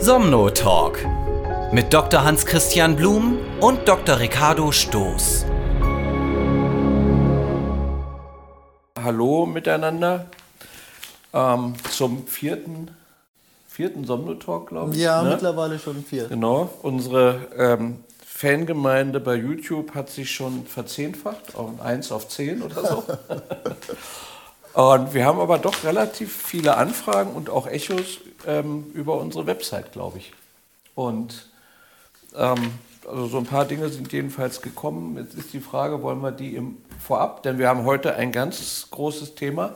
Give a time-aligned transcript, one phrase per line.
[0.00, 0.98] Somno Talk
[1.72, 2.24] mit Dr.
[2.24, 4.18] Hans-Christian Blum und Dr.
[4.18, 5.46] Ricardo Stoß.
[9.02, 10.26] Hallo miteinander
[11.32, 12.90] ähm, zum vierten,
[13.66, 15.00] vierten Somno-Talk, glaube ich.
[15.00, 15.30] Ja, ne?
[15.30, 16.28] mittlerweile schon vier.
[16.28, 22.86] Genau, unsere ähm, Fangemeinde bei YouTube hat sich schon verzehnfacht, auf 1 auf 10 oder
[22.86, 23.04] so.
[24.80, 29.92] und wir haben aber doch relativ viele Anfragen und auch Echos ähm, über unsere Website,
[29.92, 30.32] glaube ich.
[30.94, 31.50] Und
[32.36, 32.72] ähm,
[33.06, 35.18] also so ein paar Dinge sind jedenfalls gekommen.
[35.18, 38.88] Jetzt ist die Frage, wollen wir die im Vorab, denn wir haben heute ein ganz
[38.90, 39.74] großes Thema,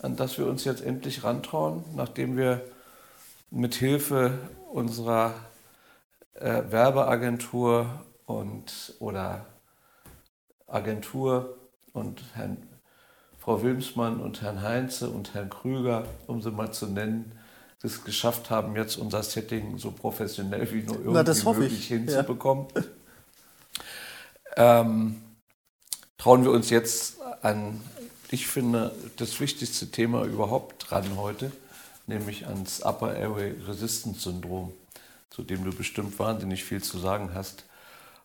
[0.00, 2.62] an das wir uns jetzt endlich rantrauen, nachdem wir
[3.50, 4.38] mit Hilfe
[4.72, 5.34] unserer
[6.34, 9.46] äh, Werbeagentur und oder
[10.66, 11.56] Agentur
[11.92, 12.58] und Herrn,
[13.38, 17.37] Frau Wilmsmann und Herrn Heinze und Herrn Krüger, um sie mal zu nennen,
[17.80, 21.80] das geschafft haben, jetzt unser Setting so professionell wie nur irgendwie Na, das hoffe möglich
[21.80, 21.88] ich.
[21.88, 22.66] hinzubekommen.
[24.56, 25.22] Ähm,
[26.16, 27.80] trauen wir uns jetzt an,
[28.30, 31.52] ich finde, das wichtigste Thema überhaupt dran heute,
[32.08, 34.72] nämlich ans Upper Airway Resistance Syndrom,
[35.30, 37.66] zu dem du bestimmt wahnsinnig viel zu sagen hast.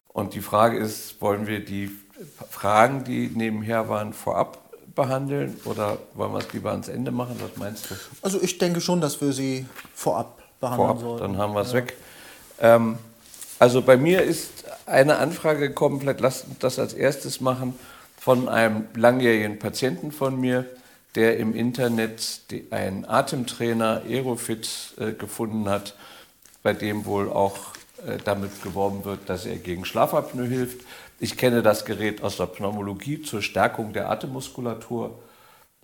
[0.07, 1.91] Und die Frage ist, wollen wir die
[2.49, 4.62] Fragen, die nebenher waren, vorab
[4.95, 7.35] behandeln oder wollen wir es lieber ans Ende machen?
[7.39, 7.95] Was meinst du?
[8.21, 11.21] Also ich denke schon, dass wir sie vorab behandeln Vorab, sollten.
[11.21, 11.97] dann haben wir es weg.
[12.59, 12.97] Ähm,
[13.59, 17.77] also bei mir ist eine Anfrage gekommen, vielleicht lasst uns das als erstes machen,
[18.17, 20.65] von einem langjährigen Patienten von mir,
[21.15, 22.41] der im Internet
[22.71, 25.95] einen Atemtrainer Aerofit äh, gefunden hat,
[26.63, 27.57] bei dem wohl auch
[28.07, 30.81] äh, damit geworben wird, dass er gegen Schlafapnoe hilft.
[31.19, 35.19] Ich kenne das Gerät aus der Pneumologie zur Stärkung der Atemmuskulatur,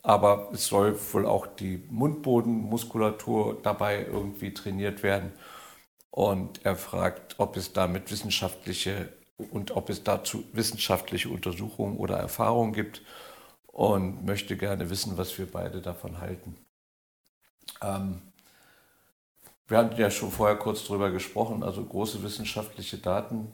[0.01, 5.31] aber es soll wohl auch die Mundbodenmuskulatur dabei irgendwie trainiert werden.
[6.11, 9.09] Und er fragt, ob es damit wissenschaftliche
[9.51, 13.01] und ob es dazu wissenschaftliche Untersuchungen oder Erfahrungen gibt
[13.67, 16.57] und möchte gerne wissen, was wir beide davon halten.
[17.81, 18.21] Ähm,
[19.67, 23.51] wir hatten ja schon vorher kurz drüber gesprochen, also große wissenschaftliche Daten,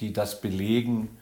[0.00, 1.16] die das belegen,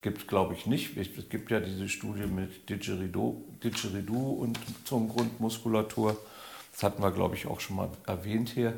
[0.00, 0.96] gibt es glaube ich nicht.
[0.96, 6.16] Es gibt ja diese Studie mit Didgeridoo, Didgeridoo und zum Grundmuskulatur.
[6.72, 8.74] Das hatten wir glaube ich auch schon mal erwähnt hier.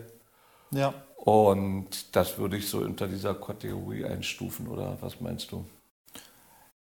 [0.70, 0.94] Ja.
[1.16, 5.64] Und das würde ich so unter dieser Kategorie einstufen, oder was meinst du?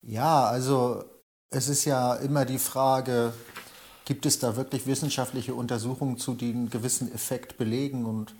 [0.02, 1.04] ja, also
[1.50, 3.32] es ist ja immer die Frage,
[4.04, 8.04] gibt es da wirklich wissenschaftliche Untersuchungen zu, die einen gewissen Effekt belegen?
[8.04, 8.34] Und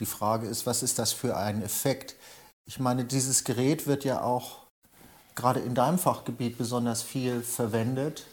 [0.00, 2.16] die Frage ist, was ist das für ein Effekt?
[2.66, 4.58] Ich meine, dieses Gerät wird ja auch
[5.34, 8.26] gerade in deinem Fachgebiet besonders viel verwendet.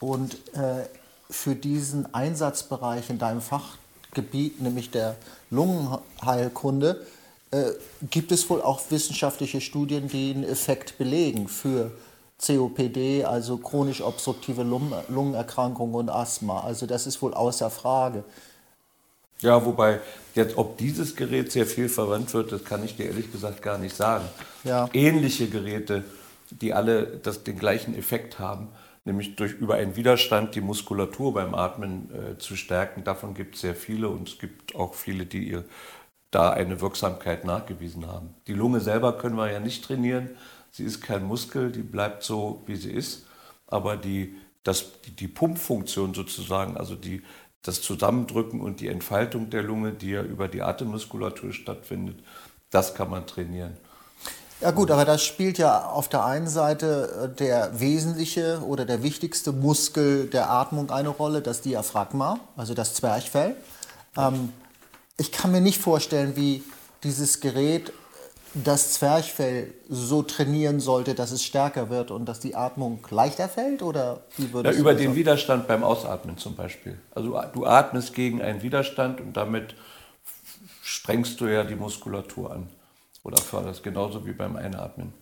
[0.00, 0.86] Und äh,
[1.28, 5.16] für diesen Einsatzbereich in deinem Fachgebiet, nämlich der
[5.50, 7.06] Lungenheilkunde,
[7.50, 7.72] äh,
[8.10, 11.92] gibt es wohl auch wissenschaftliche Studien, die einen Effekt belegen für
[12.44, 16.60] COPD, also chronisch obstruktive Lungen- Lungenerkrankungen und Asthma.
[16.60, 18.24] Also das ist wohl außer Frage.
[19.40, 20.00] Ja, wobei
[20.34, 23.78] jetzt, ob dieses Gerät sehr viel verwandt wird, das kann ich dir ehrlich gesagt gar
[23.78, 24.24] nicht sagen.
[24.64, 24.88] Ja.
[24.92, 26.04] Ähnliche Geräte,
[26.50, 28.68] die alle das, den gleichen Effekt haben,
[29.04, 33.62] nämlich durch über einen Widerstand die Muskulatur beim Atmen äh, zu stärken, davon gibt es
[33.62, 35.64] sehr viele und es gibt auch viele, die ihr
[36.30, 38.34] da eine Wirksamkeit nachgewiesen haben.
[38.46, 40.30] Die Lunge selber können wir ja nicht trainieren.
[40.70, 43.26] Sie ist kein Muskel, die bleibt so, wie sie ist.
[43.66, 47.22] Aber die, das, die, die Pumpfunktion sozusagen, also die,
[47.62, 52.18] das Zusammendrücken und die Entfaltung der Lunge, die ja über die Atemmuskulatur stattfindet,
[52.70, 53.76] das kann man trainieren.
[54.60, 59.02] Ja gut, aber das spielt ja auf der einen Seite äh, der wesentliche oder der
[59.02, 63.56] wichtigste Muskel der Atmung eine Rolle, das Diaphragma, also das Zwerchfell.
[64.18, 64.52] Ähm,
[65.16, 66.62] ich kann mir nicht vorstellen, wie
[67.04, 67.92] dieses Gerät
[68.54, 73.82] das Zwerchfell so trainieren sollte, dass es stärker wird und dass die Atmung leichter fällt?
[73.82, 75.16] Oder wie Ja, würdest über den sagen?
[75.16, 76.98] Widerstand beim Ausatmen zum Beispiel.
[77.14, 79.74] Also du atmest gegen einen Widerstand und damit
[80.82, 82.68] sprengst du ja die Muskulatur an.
[83.22, 85.12] Oder förderst genauso wie beim Einatmen.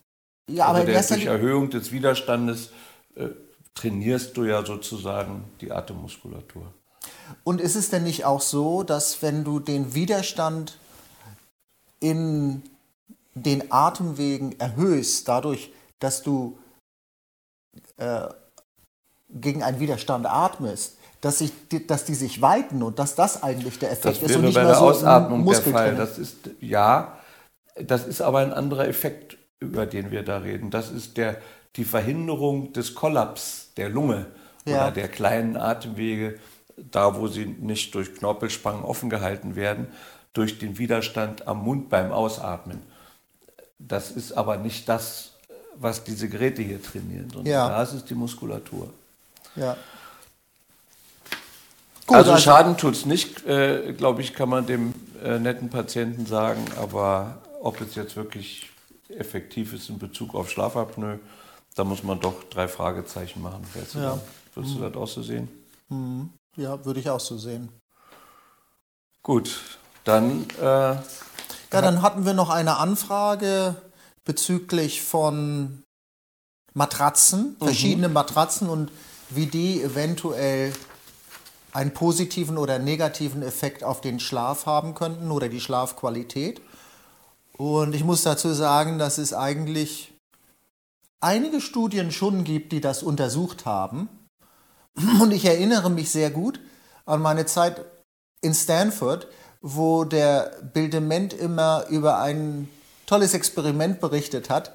[0.49, 2.71] Ja, aber also der, durch Erhöhung des Widerstandes
[3.17, 3.29] äh,
[3.75, 6.73] trainierst du ja sozusagen die Atemmuskulatur.
[7.45, 10.79] Und ist es denn nicht auch so, dass wenn du den Widerstand
[12.01, 12.63] in
[13.43, 16.59] den Atemwegen erhöhst, dadurch, dass du
[17.97, 18.29] äh,
[19.31, 23.79] gegen einen Widerstand atmest, dass, sich, die- dass die sich weiten und dass das eigentlich
[23.79, 25.61] der Effekt Das ist und wäre nicht bei der so Ausatmung der.
[25.63, 25.97] Fall.
[25.97, 27.19] Das ist, ja,
[27.81, 30.71] das ist aber ein anderer Effekt, über den wir da reden.
[30.71, 31.41] Das ist der,
[31.77, 34.27] die Verhinderung des Kollaps der Lunge
[34.65, 34.85] Ja.
[34.85, 36.39] oder der kleinen Atemwege
[36.93, 39.89] da wo sie nicht durch Knorpelspangen offen gehalten werden,
[40.33, 42.83] durch den Widerstand am Mund beim Ausatmen.
[43.79, 45.33] Das ist aber nicht das,
[45.77, 47.69] was diese Geräte hier trainieren, sondern Ja.
[47.69, 48.93] da ist es die Muskulatur.
[49.55, 49.77] Ja.
[52.07, 55.69] Gut, also, also- Schaden tut es nicht, äh, glaube ich, kann man dem äh, netten
[55.69, 56.65] Patienten sagen.
[56.81, 58.71] Aber ob es jetzt wirklich
[59.09, 61.19] effektiv ist in Bezug auf Schlafapnoe,
[61.75, 63.67] da muss man doch drei Fragezeichen machen.
[63.75, 64.05] Würdest du, Ja.
[64.15, 64.21] da,
[64.55, 65.49] würdest du das auch so sehen?
[66.57, 67.69] Ja, würde ich auch so sehen.
[69.23, 69.61] Gut,
[70.05, 70.97] dann äh,
[71.73, 73.77] Ja, dann hatten wir noch eine Anfrage
[74.25, 75.83] bezüglich von
[76.75, 78.91] Matratzen, verschiedene Matratzen und
[79.31, 80.73] wie die eventuell
[81.73, 86.63] einen positiven oder negativen Effekt auf den Schlaf haben könnten oder die Schlafqualität.
[87.57, 90.15] Und ich muss dazu sagen, dass es eigentlich
[91.21, 94.09] einige Studien schon gibt, die das untersucht haben.
[95.21, 96.61] Und ich erinnere mich sehr gut
[97.05, 97.85] an meine Zeit
[98.41, 99.27] in Stanford,
[99.61, 102.69] wo der Bildement immer über ein
[103.07, 104.73] tolles Experiment berichtet hat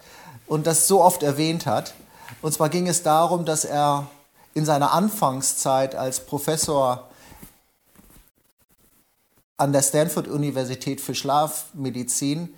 [0.47, 1.93] und das so oft erwähnt hat.
[2.41, 4.07] Und zwar ging es darum, dass er
[4.53, 7.09] in seiner Anfangszeit als Professor
[9.57, 12.53] an der Stanford-Universität für Schlafmedizin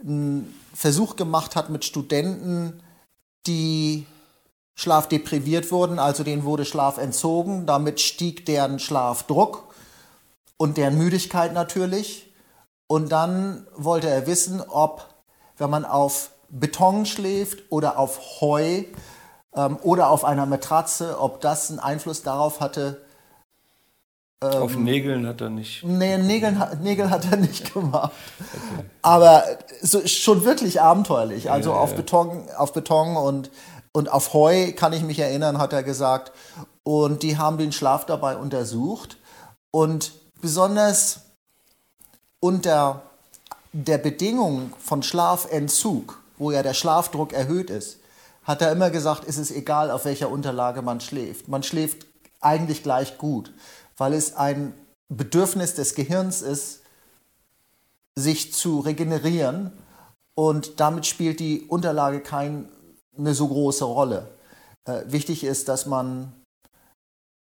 [0.00, 2.82] einen Versuch gemacht hat mit Studenten,
[3.46, 4.06] die
[4.74, 7.66] schlafdepriviert wurden, also denen wurde Schlaf entzogen.
[7.66, 9.73] Damit stieg deren Schlafdruck
[10.56, 12.32] und deren Müdigkeit natürlich.
[12.86, 15.08] Und dann wollte er wissen, ob,
[15.56, 18.84] wenn man auf Beton schläft oder auf Heu
[19.56, 23.00] ähm, oder auf einer Matratze, ob das einen Einfluss darauf hatte.
[24.42, 25.82] auf Nägeln hat er nicht.
[25.84, 28.12] Nee, Nägel, hat- Nägel hat er nicht gemacht.
[29.02, 29.44] Aber
[29.80, 31.50] so, schon wirklich abenteuerlich.
[31.50, 31.96] Also Ja, auf, ja.
[31.96, 33.50] Beton, auf Beton und,
[33.92, 36.32] und auf Heu kann ich mich erinnern, hat er gesagt.
[36.82, 39.16] Und die haben den Schlaf dabei untersucht.
[39.70, 40.12] Und
[40.44, 41.20] besonders
[42.38, 43.00] unter
[43.72, 47.96] der Bedingung von Schlafentzug, wo ja der Schlafdruck erhöht ist,
[48.42, 51.48] hat er immer gesagt, ist es egal, auf welcher Unterlage man schläft.
[51.48, 52.04] Man schläft
[52.42, 53.54] eigentlich gleich gut,
[53.96, 54.74] weil es ein
[55.08, 56.82] Bedürfnis des Gehirns ist,
[58.14, 59.72] sich zu regenerieren
[60.34, 62.66] und damit spielt die Unterlage keine
[63.16, 64.28] so große Rolle.
[64.84, 66.34] Äh, wichtig ist, dass man,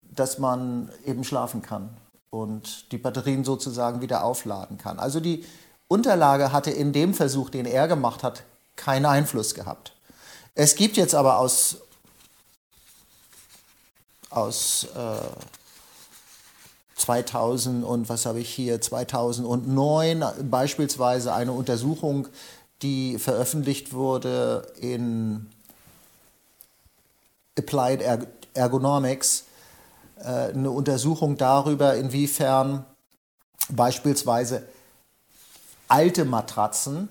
[0.03, 1.97] dass man eben schlafen kann
[2.31, 4.99] und die Batterien sozusagen wieder aufladen kann.
[4.99, 5.45] Also die
[5.87, 8.43] Unterlage hatte in dem Versuch, den er gemacht hat,
[8.77, 9.93] keinen Einfluss gehabt.
[10.55, 11.77] Es gibt jetzt aber aus,
[14.29, 15.27] aus äh,
[16.95, 22.27] 2000 und was habe ich hier 2009 beispielsweise eine Untersuchung,
[22.81, 25.49] die veröffentlicht wurde in
[27.57, 29.43] Applied Erg- Ergonomics,
[30.25, 32.85] eine Untersuchung darüber, inwiefern
[33.69, 34.63] beispielsweise
[35.87, 37.09] alte Matratzen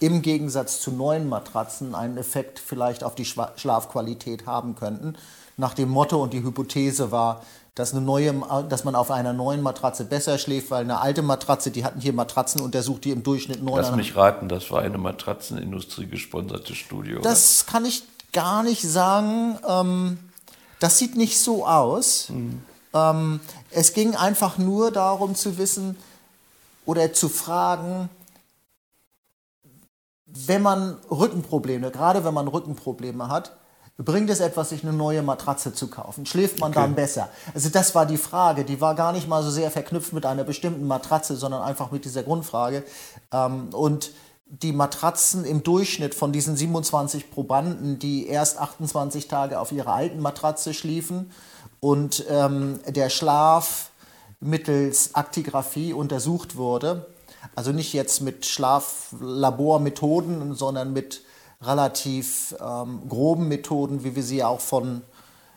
[0.00, 5.14] im Gegensatz zu neuen Matratzen einen Effekt vielleicht auf die Schlafqualität haben könnten.
[5.56, 7.42] Nach dem Motto und die Hypothese war,
[7.74, 8.34] dass, eine neue,
[8.68, 12.14] dass man auf einer neuen Matratze besser schläft, weil eine alte Matratze, die hatten hier
[12.14, 17.14] Matratzen untersucht, die im Durchschnitt neun Lass mich raten, das war eine Matratzenindustrie gesponserte Studie.
[17.14, 17.22] Oder?
[17.22, 18.02] Das kann ich
[18.32, 19.58] gar nicht sagen.
[19.68, 20.18] Ähm,
[20.80, 22.32] das sieht nicht so aus.
[22.92, 23.40] Ähm,
[23.70, 25.96] es ging einfach nur darum zu wissen
[26.84, 28.08] oder zu fragen,
[30.26, 33.56] wenn man Rückenprobleme, gerade wenn man Rückenprobleme hat,
[33.96, 36.24] bringt es etwas, sich eine neue Matratze zu kaufen?
[36.24, 37.28] Schläft man dann besser?
[37.54, 38.64] Also das war die Frage.
[38.64, 42.04] Die war gar nicht mal so sehr verknüpft mit einer bestimmten Matratze, sondern einfach mit
[42.04, 42.84] dieser Grundfrage.
[43.32, 44.12] Ähm, und
[44.50, 50.20] die Matratzen im Durchschnitt von diesen 27 Probanden, die erst 28 Tage auf ihrer alten
[50.20, 51.30] Matratze schliefen.
[51.78, 53.90] Und ähm, der Schlaf
[54.40, 57.06] mittels Aktigraphie untersucht wurde,
[57.54, 61.22] also nicht jetzt mit Schlaflabormethoden, sondern mit
[61.62, 65.02] relativ ähm, groben Methoden, wie wir sie auch von,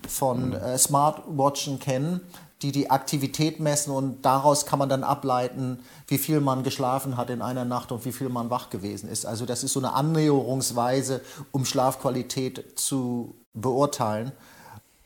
[0.07, 2.21] von äh, Smartwatchen kennen,
[2.63, 7.29] die die Aktivität messen und daraus kann man dann ableiten, wie viel man geschlafen hat
[7.29, 9.25] in einer Nacht und wie viel man wach gewesen ist.
[9.25, 14.31] Also das ist so eine Annäherungsweise, um Schlafqualität zu beurteilen.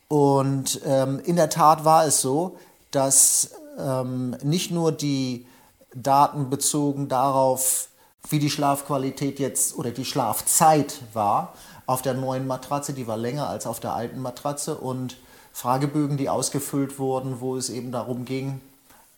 [0.06, 2.56] Und ähm, in der Tat war es so,
[2.92, 5.46] dass ähm, nicht nur die
[5.94, 7.88] Daten bezogen darauf,
[8.30, 11.54] wie die Schlafqualität jetzt oder die Schlafzeit war
[11.86, 15.16] auf der neuen Matratze, die war länger als auf der alten Matratze und
[15.58, 18.60] Fragebögen, die ausgefüllt wurden, wo es eben darum ging,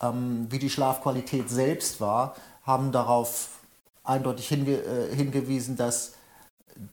[0.01, 3.49] ähm, wie die Schlafqualität selbst war, haben darauf
[4.05, 6.13] eindeutig hinge äh, hingewiesen, dass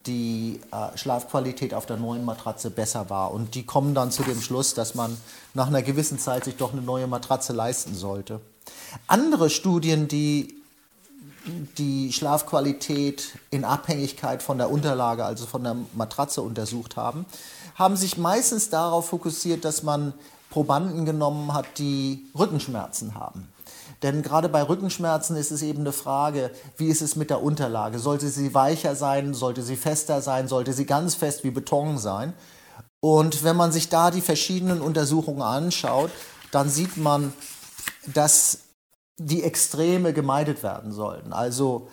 [0.05, 3.31] die äh, Schlafqualität auf der neuen Matratze besser war.
[3.31, 5.15] Und die kommen dann zu dem Schluss, dass man
[5.53, 8.41] nach einer gewissen Zeit sich doch eine neue Matratze leisten sollte.
[9.07, 10.55] Andere Studien, die
[11.77, 17.25] die Schlafqualität in Abhängigkeit von der Unterlage, also von der Matratze untersucht haben,
[17.77, 20.13] haben sich meistens darauf fokussiert, dass man
[20.49, 23.47] Probanden genommen hat, die Rückenschmerzen haben.
[24.03, 27.99] Denn gerade bei Rückenschmerzen ist es eben eine Frage, wie ist es mit der Unterlage?
[27.99, 29.33] Sollte sie weicher sein?
[29.33, 30.47] Sollte sie fester sein?
[30.47, 32.33] Sollte sie ganz fest wie Beton sein?
[32.99, 36.11] Und wenn man sich da die verschiedenen Untersuchungen anschaut,
[36.51, 37.33] dann sieht man,
[38.13, 38.59] dass
[39.17, 41.33] die Extreme gemeidet werden sollten.
[41.33, 41.89] Also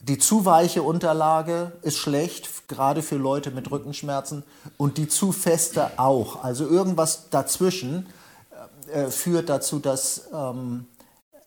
[0.00, 4.44] die zu weiche Unterlage ist schlecht, gerade für Leute mit Rückenschmerzen,
[4.78, 6.42] und die zu feste auch.
[6.42, 8.06] Also irgendwas dazwischen
[8.92, 10.86] äh, führt dazu, dass ähm,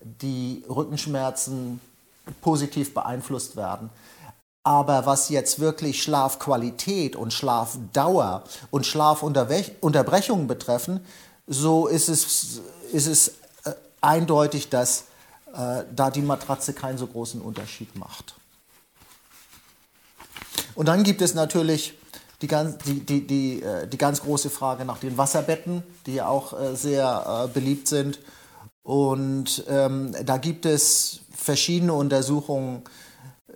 [0.01, 1.81] die Rückenschmerzen
[2.41, 3.89] positiv beeinflusst werden.
[4.63, 11.01] Aber was jetzt wirklich Schlafqualität und Schlafdauer und Schlafunterbrechungen betreffen,
[11.47, 12.61] so ist es,
[12.93, 13.27] ist es
[13.65, 15.05] äh, eindeutig, dass
[15.53, 18.35] äh, da die Matratze keinen so großen Unterschied macht.
[20.75, 21.93] Und dann gibt es natürlich
[22.41, 26.27] die ganz, die, die, die, äh, die ganz große Frage nach den Wasserbetten, die ja
[26.27, 28.19] auch äh, sehr äh, beliebt sind.
[28.83, 32.83] Und ähm, da gibt es verschiedene Untersuchungen,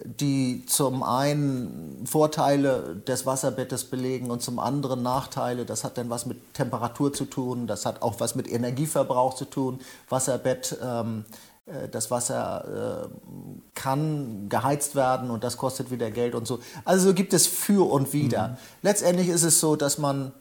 [0.06, 5.66] die zum einen Vorteile des Wasserbettes belegen und zum anderen Nachteile.
[5.66, 9.46] Das hat dann was mit Temperatur zu tun, das hat auch was mit Energieverbrauch zu
[9.46, 9.80] tun.
[10.08, 11.57] Wasserbett, ähm, äh,
[11.92, 16.60] das Wasser äh, kann geheizt werden und das kostet wieder Geld und so.
[16.86, 18.50] Also gibt es für und wider.
[18.50, 18.58] Mhm.
[18.82, 20.32] Letztendlich ist es so, dass man,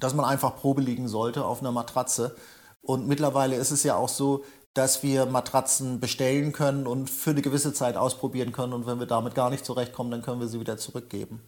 [0.00, 2.34] dass man einfach Probe liegen sollte auf einer Matratze
[2.82, 7.42] und mittlerweile ist es ja auch so, dass wir Matratzen bestellen können und für eine
[7.42, 8.72] gewisse Zeit ausprobieren können.
[8.72, 11.40] Und wenn wir damit gar nicht zurechtkommen, dann können wir sie wieder zurückgeben.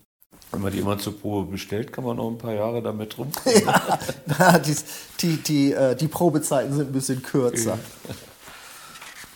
[0.51, 3.63] Wenn man die immer zur Probe bestellt, kann man noch ein paar Jahre damit rumkommen.
[4.39, 4.77] ja, die,
[5.21, 7.79] die, die, äh, die Probezeiten sind ein bisschen kürzer.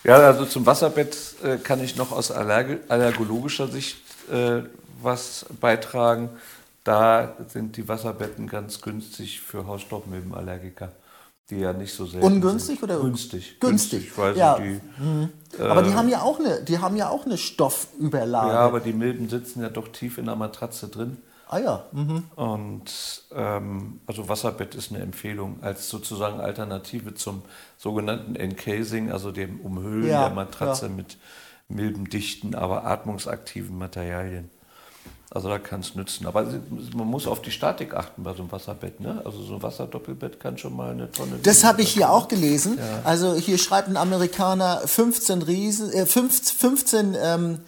[0.05, 3.99] Ja, also zum Wasserbett äh, kann ich noch aus allergologischer Sicht
[4.31, 4.63] äh,
[5.01, 6.31] was beitragen.
[6.85, 10.91] Da sind die Wasserbetten ganz günstig für Hausstaubmilbenallergiker
[11.53, 12.91] die ja nicht so selten Ungünstig sind.
[12.91, 13.61] oder günstig?
[13.61, 14.59] Günstig, günstig weil ja.
[14.59, 15.29] Die, mhm.
[15.59, 18.49] äh, aber die haben ja auch eine, die haben ja auch eine Stoffüberlage.
[18.49, 21.19] Ja, aber die Milben sitzen ja doch tief in der Matratze drin.
[21.53, 21.85] Ah ja.
[21.93, 22.25] Mhm.
[22.35, 27.43] Und ähm, also Wasserbett ist eine Empfehlung als sozusagen Alternative zum
[27.77, 30.93] sogenannten Encasing, also dem Umhüllen ja, der Matratze ja.
[30.93, 31.19] mit
[31.69, 34.49] milbendichten, aber atmungsaktiven Materialien.
[35.29, 36.27] Also da kann es nützen.
[36.27, 36.47] Aber
[36.95, 39.01] man muss auf die Statik achten bei so einem Wasserbett.
[39.01, 39.21] Ne?
[39.23, 41.39] Also so ein Wasserdoppelbett kann schon mal eine Tonne.
[41.43, 42.79] Das habe ich hier auch gelesen.
[42.79, 43.01] Ja.
[43.05, 47.61] Also hier schreibt ein Amerikaner 15 Riesen, äh, 15, ähm,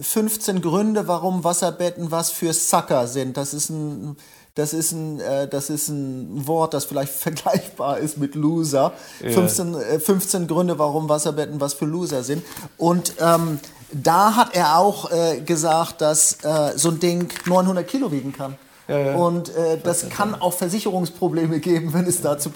[0.00, 3.36] 15 Gründe, warum Wasserbetten was für Sucker sind.
[3.36, 4.16] Das ist ein
[4.54, 8.92] das ist ein, äh, das ist ein Wort, das vielleicht vergleichbar ist mit Loser.
[9.20, 9.30] Ja.
[9.30, 12.44] 15, äh, 15 Gründe, warum Wasserbetten was für Loser sind.
[12.76, 13.60] Und ähm,
[13.92, 18.56] da hat er auch äh, gesagt, dass äh, so ein Ding 900 Kilo wiegen kann.
[18.88, 19.14] Ja, ja.
[19.14, 22.50] Und äh, das kann auch Versicherungsprobleme geben, wenn es dazu,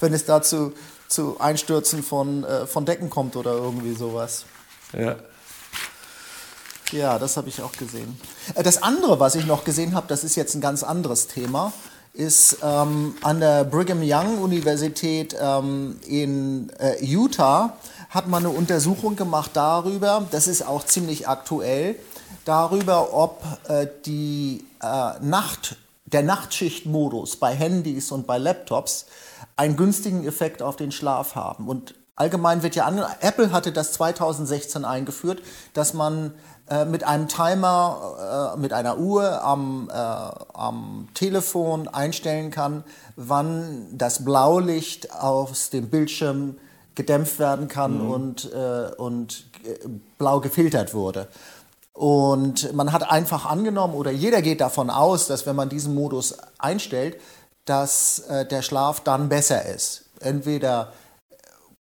[0.00, 0.72] wenn es dazu
[1.08, 4.46] zu Einstürzen von, äh, von Decken kommt oder irgendwie sowas.
[4.92, 5.16] Ja.
[6.94, 8.16] Ja, das habe ich auch gesehen.
[8.54, 11.72] Äh, das andere, was ich noch gesehen habe, das ist jetzt ein ganz anderes Thema,
[12.12, 17.76] ist ähm, an der Brigham Young Universität ähm, in äh, Utah
[18.10, 21.96] hat man eine Untersuchung gemacht darüber, das ist auch ziemlich aktuell,
[22.44, 29.06] darüber, ob äh, die, äh, Nacht, der Nachtschichtmodus bei Handys und bei Laptops
[29.56, 31.66] einen günstigen Effekt auf den Schlaf haben.
[31.66, 36.34] Und allgemein wird ja an, Apple hatte das 2016 eingeführt, dass man
[36.70, 42.84] äh, mit einem Timer, äh, mit einer Uhr am, äh, am Telefon einstellen kann,
[43.16, 46.56] wann das Blaulicht aus dem Bildschirm
[46.94, 48.10] gedämpft werden kann mhm.
[48.10, 49.44] und, äh, und
[50.16, 51.28] blau gefiltert wurde.
[51.92, 56.36] Und man hat einfach angenommen, oder jeder geht davon aus, dass wenn man diesen Modus
[56.58, 57.20] einstellt,
[57.66, 60.04] dass äh, der Schlaf dann besser ist.
[60.20, 60.92] Entweder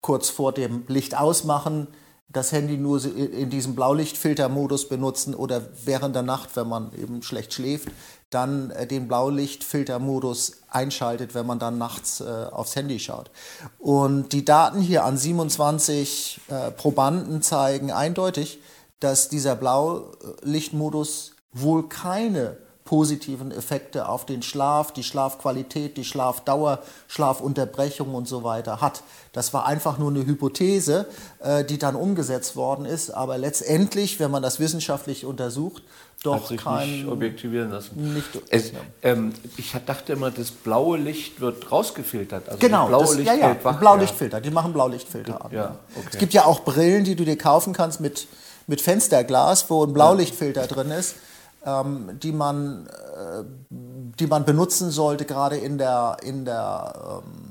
[0.00, 1.86] kurz vor dem Licht ausmachen,
[2.32, 7.52] das Handy nur in diesem Blaulichtfiltermodus benutzen oder während der Nacht, wenn man eben schlecht
[7.52, 7.88] schläft,
[8.30, 13.30] dann äh, den Blaulichtfiltermodus einschaltet, wenn man dann nachts äh, aufs Handy schaut.
[13.78, 18.60] Und die Daten hier an 27 äh, Probanden zeigen eindeutig,
[19.00, 22.58] dass dieser Blaulichtmodus wohl keine
[22.90, 29.04] positiven Effekte auf den Schlaf, die Schlafqualität, die Schlafdauer, Schlafunterbrechung und so weiter hat.
[29.32, 31.06] Das war einfach nur eine Hypothese,
[31.38, 35.84] äh, die dann umgesetzt worden ist, aber letztendlich, wenn man das wissenschaftlich untersucht,
[36.24, 38.12] doch Hat sich kein nicht objektivieren lassen.
[38.12, 42.48] Nicht, Es, ähm, ich dachte immer, das blaue Licht wird rausgefiltert.
[42.48, 45.52] Also Genau, das blaue das, Licht ja, ja, wach, Blaulichtfilter, die machen Blaulichtfilter an.
[45.52, 46.08] Ja, okay.
[46.10, 48.26] Es gibt ja auch Brillen, die du dir kaufen kannst mit,
[48.66, 51.14] mit Fensterglas, wo ein Blaulichtfilter drin ist,
[51.62, 57.50] die, man, äh, die man benutzen sollte, gerade in der, in der, ähm,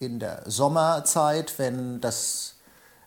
[0.00, 2.56] in der Sommerzeit, wenn, das,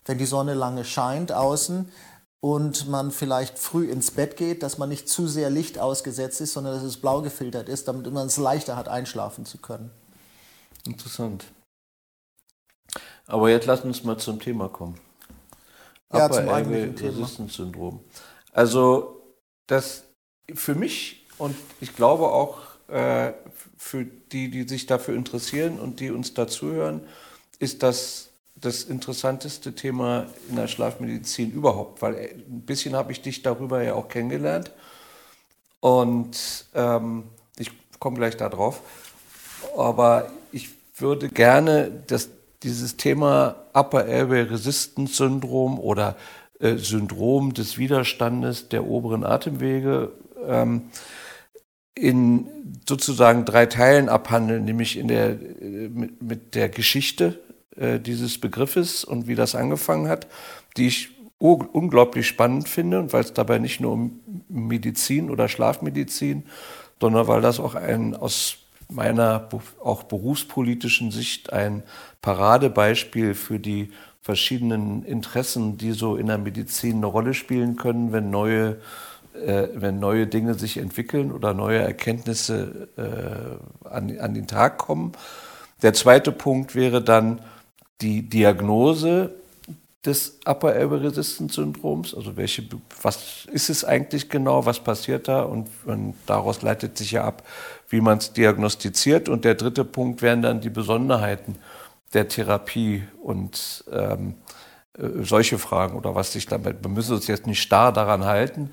[0.06, 1.92] wenn die Sonne lange scheint außen
[2.40, 6.54] und man vielleicht früh ins Bett geht, dass man nicht zu sehr Licht ausgesetzt ist,
[6.54, 9.92] sondern dass es blau gefiltert ist, damit man es leichter hat, einschlafen zu können.
[10.86, 11.46] Interessant.
[13.28, 15.00] Aber jetzt lass uns mal zum Thema kommen.
[16.14, 17.18] Ja, Upper zum eigentlichen Thema.
[17.18, 18.00] Resistance Syndrom.
[18.52, 19.22] Also
[19.68, 20.04] das
[20.56, 23.34] für mich und ich glaube auch äh,
[23.78, 27.02] für die, die sich dafür interessieren und die uns dazuhören,
[27.60, 33.22] ist das das interessanteste Thema in der Schlafmedizin überhaupt, weil äh, ein bisschen habe ich
[33.22, 34.72] dich darüber ja auch kennengelernt
[35.80, 37.24] und ähm,
[37.58, 38.82] ich komme gleich darauf.
[39.76, 42.30] Aber ich würde gerne das,
[42.64, 46.16] dieses Thema Upper Airway Resistance Syndrom oder
[46.60, 50.12] äh, Syndrom des Widerstandes der oberen Atemwege
[50.48, 50.84] ähm,
[51.96, 52.48] in
[52.88, 57.40] sozusagen drei Teilen abhandeln, nämlich in der, äh, mit, mit der Geschichte
[57.76, 60.28] äh, dieses Begriffes und wie das angefangen hat,
[60.78, 66.44] die ich unglaublich spannend finde, und weil es dabei nicht nur um Medizin oder Schlafmedizin,
[67.00, 68.58] sondern weil das auch ein aus
[68.90, 69.50] meiner
[69.84, 71.84] auch berufspolitischen Sicht ein
[72.22, 73.90] Paradebeispiel für die
[74.22, 78.78] verschiedenen Interessen, die so in der Medizin eine Rolle spielen können, wenn neue,
[79.42, 85.14] äh, wenn neue Dinge sich entwickeln oder neue Erkenntnisse äh, an, an den Tag kommen.
[85.82, 87.42] Der zweite Punkt wäre dann
[88.02, 89.34] die Diagnose
[90.06, 92.64] des Upper Airway Resistance Syndroms, also welche,
[93.02, 97.44] was ist es eigentlich genau, was passiert da und, und daraus leitet sich ja ab,
[97.90, 99.30] wie man es diagnostiziert.
[99.30, 101.58] Und der dritte Punkt wären dann die Besonderheiten
[102.14, 104.36] der Therapie und ähm,
[104.98, 108.72] äh, solche Fragen oder was sich damit, wir müssen uns jetzt nicht starr daran halten,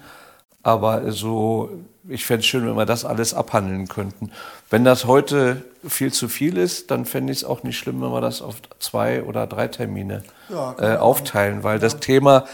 [0.63, 1.71] aber so,
[2.09, 4.31] ich fände es schön, wenn wir das alles abhandeln könnten.
[4.71, 8.11] Wenn das heute viel zu viel ist, dann fände ich es auch nicht schlimm, wenn
[8.11, 12.47] wir das auf zwei oder drei Termine Ja, kann äh, aufteilen, weil das Thema,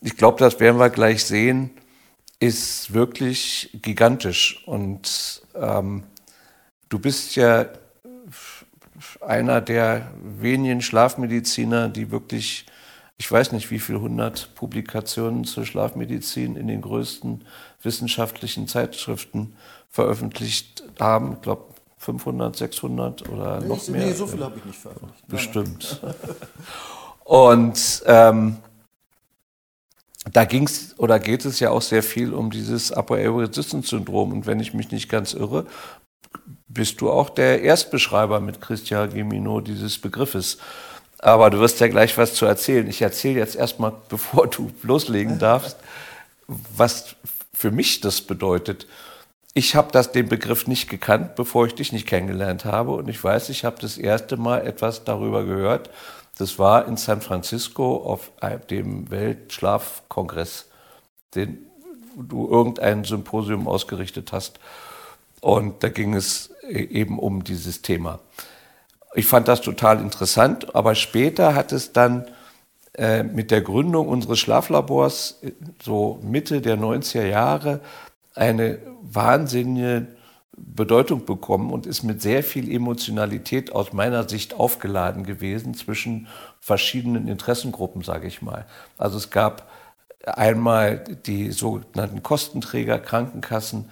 [0.00, 1.70] ich glaube, das werden wir gleich sehen,
[2.40, 4.62] ist wirklich gigantisch.
[4.66, 6.02] Und ähm,
[6.88, 7.66] du bist ja
[9.20, 12.66] einer der wenigen Schlafmediziner, die wirklich,
[13.22, 17.44] ich weiß nicht, wie viele hundert Publikationen zur Schlafmedizin in den größten
[17.80, 19.54] wissenschaftlichen Zeitschriften
[19.90, 21.34] veröffentlicht haben.
[21.34, 21.62] Ich glaube
[21.98, 24.06] 500, 600 oder noch Ich- mehr.
[24.06, 25.28] Nee, so viel habe ich nicht veröffentlicht.
[25.28, 26.00] Bestimmt.
[27.22, 28.56] Und ähm,
[30.32, 33.90] da ging es oder geht es ja auch sehr viel um dieses Upper Airway Resistance
[33.90, 34.32] Syndrom.
[34.32, 35.66] Und wenn ich mich nicht ganz irre,
[36.66, 40.58] bist du auch der Erstbeschreiber mit Christian Gemino dieses Begriffes.
[41.22, 42.86] Aber du wirst ja gleich was zu erzählen.
[42.88, 45.78] Ich erzähle jetzt erstmal, bevor du loslegen darfst,
[46.46, 47.16] was
[47.54, 48.86] für mich das bedeutet.
[49.54, 52.92] Ich habe das den Begriff nicht gekannt, bevor ich dich nicht kennengelernt habe.
[52.92, 55.90] Und ich weiß, ich habe das erste Mal etwas darüber gehört.
[56.38, 58.32] Das war in San Francisco auf
[58.70, 60.66] dem Weltschlafkongress,
[61.34, 61.66] den
[62.16, 64.58] du irgendein Symposium ausgerichtet hast.
[65.40, 68.18] Und da ging es e- eben um dieses Thema.
[69.14, 72.26] Ich fand das total interessant, aber später hat es dann
[72.94, 77.80] äh, mit der Gründung unseres Schlaflabors, äh, so Mitte der 90er Jahre,
[78.34, 80.06] eine wahnsinnige
[80.56, 86.28] Bedeutung bekommen und ist mit sehr viel Emotionalität aus meiner Sicht aufgeladen gewesen zwischen
[86.60, 88.66] verschiedenen Interessengruppen, sage ich mal.
[88.98, 89.70] Also es gab
[90.26, 93.90] einmal die sogenannten Kostenträger, Krankenkassen,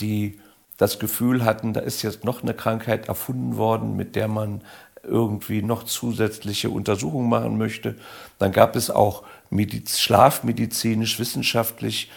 [0.00, 0.40] die
[0.78, 4.62] das Gefühl hatten, da ist jetzt noch eine Krankheit erfunden worden, mit der man
[5.02, 7.96] irgendwie noch zusätzliche Untersuchungen machen möchte.
[8.38, 12.10] Dann gab es auch mediz schlafmedizinisch, wissenschaftlich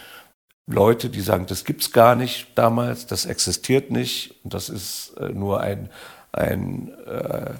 [0.66, 5.30] Leute, die sagen, das gibt's gar nicht damals, das existiert nicht, und das ist äh,
[5.30, 5.90] nur ein,
[6.30, 7.50] ein, äh,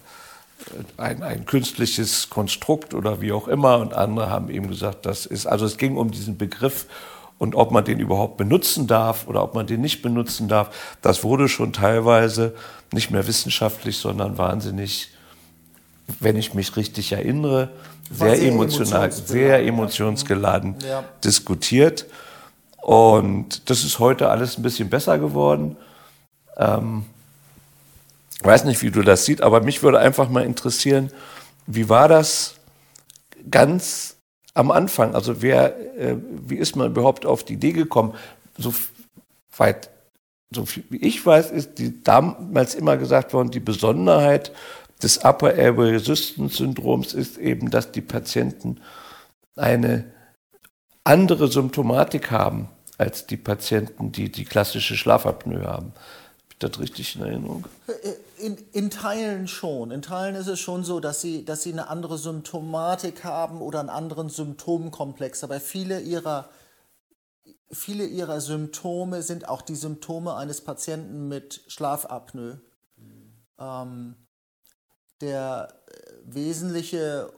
[0.98, 3.78] ein, ein künstliches Konstrukt oder wie auch immer.
[3.78, 6.86] Und andere haben eben gesagt, das ist, also es ging um diesen Begriff
[7.38, 10.70] und ob man den überhaupt benutzen darf oder ob man den nicht benutzen darf.
[11.02, 12.54] Das wurde schon teilweise
[12.92, 15.08] nicht mehr wissenschaftlich, sondern wahnsinnig,
[16.20, 17.70] wenn ich mich richtig erinnere,
[18.10, 21.04] sehr, sehr emotional, emotionsgeladen, sehr emotionsgeladen Ja.
[21.24, 22.06] diskutiert.
[22.76, 25.76] Und das ist heute alles ein bisschen besser geworden.
[26.56, 27.04] Ähm,
[28.42, 31.10] weiß nicht, wie du das siehst, aber mich würde einfach mal interessieren,
[31.66, 32.56] wie war das
[33.50, 34.16] ganz
[34.54, 35.14] am Anfang?
[35.14, 38.14] Also wer, äh, wie ist man überhaupt auf die Idee gekommen?
[38.56, 38.74] So
[39.56, 39.90] weit,
[40.54, 44.52] so viel wie ich weiß, ist die damals immer gesagt worden, die Besonderheit
[45.02, 48.80] des Upper Airway Resistance Syndroms ist eben, dass die Patienten
[49.56, 50.04] eine
[51.04, 55.92] andere Symptomatik haben als die Patienten, die die klassische Schlafapnoe haben.
[56.62, 57.64] Das richtig in Erinnerung?
[58.38, 59.90] In, in, Teilen schon.
[59.90, 63.80] In Teilen ist es schon so, dass sie, dass sie eine andere Symptomatik haben oder
[63.80, 65.42] einen anderen Symptomkomplex.
[65.42, 66.48] Aber viele ihrer,
[67.72, 72.60] viele ihrer Symptome sind auch die Symptome eines Patienten mit Schlafapnoe.
[72.96, 73.32] Mhm.
[73.58, 74.14] Ähm,
[75.20, 77.32] der äh, wesentliche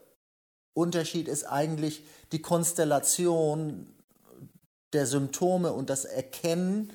[0.74, 3.86] Unterschied ist eigentlich die Konstellation
[4.92, 6.92] der Symptome und das Erkennen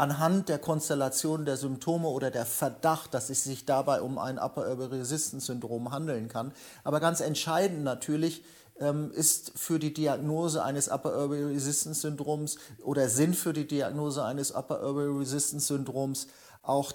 [0.00, 4.66] anhand der Konstellation der Symptome oder der Verdacht, dass es sich dabei um ein Upper
[4.66, 6.52] Urban Resistance Syndrom handeln kann.
[6.84, 8.42] Aber ganz entscheidend natürlich
[8.78, 14.24] ähm, ist für die Diagnose eines Upper Urban Resistance Syndroms oder sind für die Diagnose
[14.24, 16.28] eines Upper Urban Resistance Syndroms
[16.62, 16.92] auch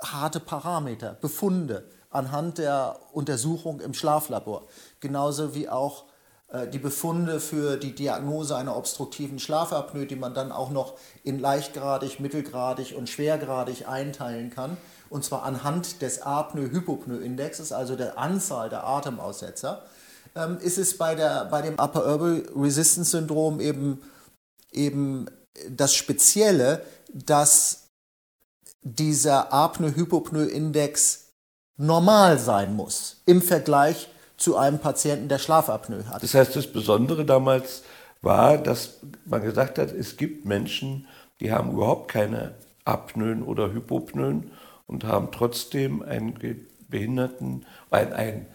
[0.00, 4.68] harte Parameter, Befunde anhand der Untersuchung im Schlaflabor,
[5.00, 6.05] genauso wie auch
[6.72, 12.20] die Befunde für die Diagnose einer obstruktiven Schlafapnoe, die man dann auch noch in leichtgradig,
[12.20, 14.76] mittelgradig und schwergradig einteilen kann.
[15.10, 19.84] Und zwar anhand des Apnoe-Hypopnoe-Indexes, also der Anzahl der Atemaussetzer,
[20.34, 24.02] ähm, ist es bei, der, bei dem Upper Herbal Resistance Syndrom eben,
[24.72, 25.26] eben
[25.68, 26.82] das Spezielle,
[27.12, 27.88] dass
[28.82, 31.32] dieser Apnoe-Hypopnoe-Index
[31.76, 36.22] normal sein muss im Vergleich zu einem Patienten, der Schlafapnoe hat.
[36.22, 37.82] Das heißt, das Besondere damals
[38.22, 41.06] war, dass man gesagt hat, es gibt Menschen,
[41.40, 44.50] die haben überhaupt keine Apnoen oder Hypopnoen
[44.86, 48.46] und haben trotzdem einen behinderten, einen, einen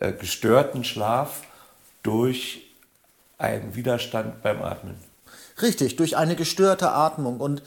[0.00, 1.42] äh, gestörten Schlaf
[2.02, 2.62] durch
[3.38, 4.96] einen Widerstand beim Atmen.
[5.60, 7.40] Richtig, durch eine gestörte Atmung.
[7.40, 7.62] Und,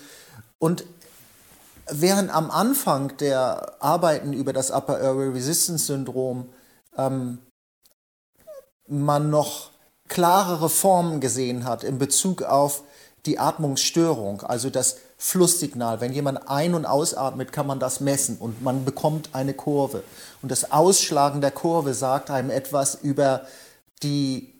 [0.60, 0.86] und
[1.90, 6.50] während am Anfang der Arbeiten über das Upper Airway Resistance Syndrom
[6.98, 7.40] ähm,
[8.90, 9.70] man noch
[10.08, 12.84] klarere Formen gesehen hat in Bezug auf
[13.26, 16.02] die Atmungsstörung, also das Flusssignal.
[16.02, 20.04] Wenn jemand ein- und ausatmet, kann man das messen und man bekommt eine Kurve.
[20.42, 23.42] Und das Ausschlagen der Kurve sagt einem etwas über
[24.02, 24.56] die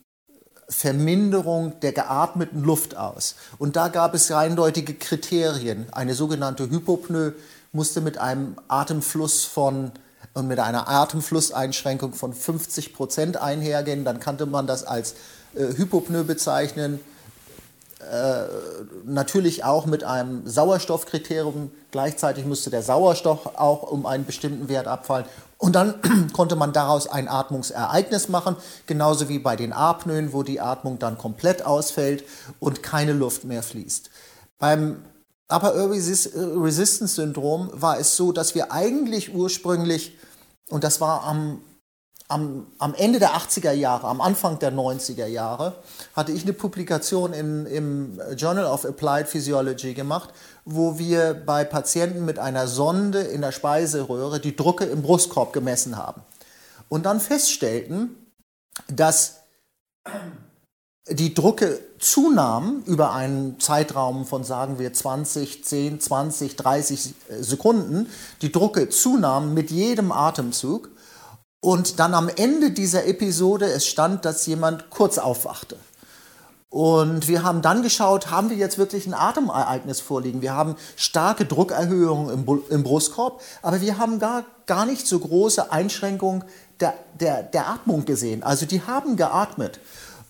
[0.68, 3.36] Verminderung der geatmeten Luft aus.
[3.58, 5.88] Und da gab es eindeutige Kriterien.
[5.92, 7.34] Eine sogenannte Hypopnoe
[7.72, 9.92] musste mit einem Atemfluss von
[10.34, 14.06] und mit einer Atemflusseinschränkung von 50 Prozent einhergehen.
[14.06, 15.16] Dann kannte man das als
[15.56, 17.00] äh, Hypopnoe bezeichnen.
[18.00, 18.44] Äh,
[19.04, 21.72] natürlich auch mit einem Sauerstoffkriterium.
[21.92, 25.26] Gleichzeitig musste der Sauerstoff auch um einen bestimmten Wert abfallen.
[25.58, 25.96] Und dann
[26.34, 31.18] konnte man daraus ein Atmungsereignis machen, genauso wie bei den Apnoen, wo die Atmung dann
[31.18, 32.24] komplett ausfällt
[32.60, 34.10] und keine Luft mehr fließt.
[34.60, 35.04] Beim
[35.50, 40.18] Upper Air Resistance Syndrom war es so, dass wir eigentlich ursprünglich,
[40.70, 41.62] und das war am
[42.30, 45.76] am, am, Ende der 80er Jahre, am Anfang der 90er Jahre,
[46.16, 50.30] hatte ich eine Publikation in, im Journal of Applied Physiology gemacht,
[50.64, 55.98] wo wir bei Patienten mit einer Sonde in der Speiseröhre die Drucke im Brustkorb gemessen
[55.98, 56.22] haben.
[56.88, 58.16] Und dann feststellten,
[58.88, 59.40] dass
[61.12, 68.08] die Drucke zunahmen über einen Zeitraum von, sagen wir, 20, 10, 20, 30 Sekunden.
[68.42, 70.90] Die Drucke zunahmen mit jedem Atemzug
[71.62, 75.78] und dann am Ende dieser Episode, es stand, dass jemand kurz aufwachte.
[76.70, 80.44] Und wir haben dann geschaut, haben wir jetzt wirklich ein Atemereignis vorliegen?
[80.44, 85.72] Wir haben starke Druckerhöhungen im, im Brustkorb, aber wir haben gar, gar nicht so große
[85.72, 86.44] Einschränkungen
[86.80, 88.44] der, der, der Atmung gesehen.
[88.44, 89.80] Also die haben geatmet.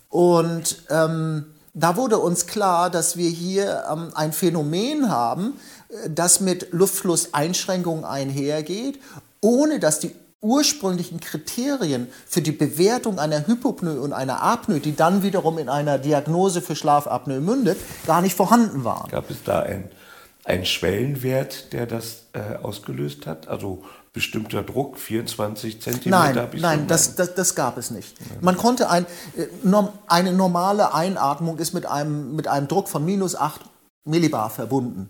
[0.10, 6.40] Und ähm, da wurde uns klar, dass wir hier ähm, ein Phänomen haben, äh, das
[6.40, 9.00] mit Luftflusseinschränkungen einhergeht,
[9.42, 15.22] ohne dass die ursprünglichen Kriterien für die Bewertung einer Hypopnoe und einer Apnoe, die dann
[15.22, 19.10] wiederum in einer Diagnose für Schlafapnoe mündet, gar nicht vorhanden waren.
[19.12, 19.66] Gab es da
[20.46, 23.50] einen Schwellenwert, der das äh, ausgelöst hat?
[23.50, 26.50] Also bestimmter Druck, 24 Zentimeter?
[26.52, 28.16] Nein, nein das, das, das, gab es nicht.
[28.42, 29.06] Man konnte ein,
[29.38, 29.48] äh,
[30.08, 33.62] eine normale Einatmung ist mit einem, mit einem Druck von minus 8
[34.06, 35.10] Millibar verbunden.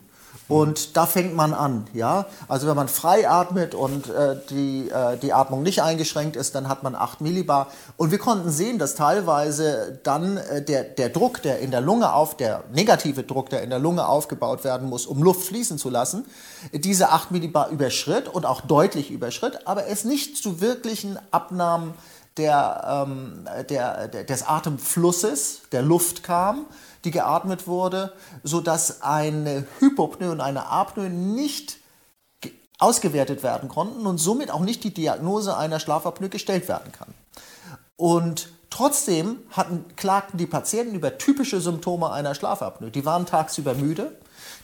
[0.49, 2.25] Und da fängt man an, ja.
[2.47, 6.67] Also wenn man frei atmet und äh, die, äh, die Atmung nicht eingeschränkt ist, dann
[6.67, 7.67] hat man 8 Millibar.
[7.97, 12.13] Und wir konnten sehen, dass teilweise dann äh, der, der Druck, der in der Lunge
[12.13, 15.91] auf, der negative Druck, der in der Lunge aufgebaut werden muss, um Luft fließen zu
[15.91, 16.25] lassen,
[16.73, 21.93] diese 8 Millibar überschritt und auch deutlich überschritt, aber es nicht zu wirklichen Abnahmen
[22.37, 26.65] der, ähm, der, der, des Atemflusses, der Luft kam,
[27.03, 31.77] die geatmet wurde, sodass eine Hypopnoe und eine Apnoe nicht
[32.79, 37.13] ausgewertet werden konnten und somit auch nicht die Diagnose einer Schlafapnoe gestellt werden kann.
[37.97, 42.91] Und trotzdem hatten, klagten die Patienten über typische Symptome einer Schlafapnoe.
[42.91, 44.17] Die waren tagsüber müde,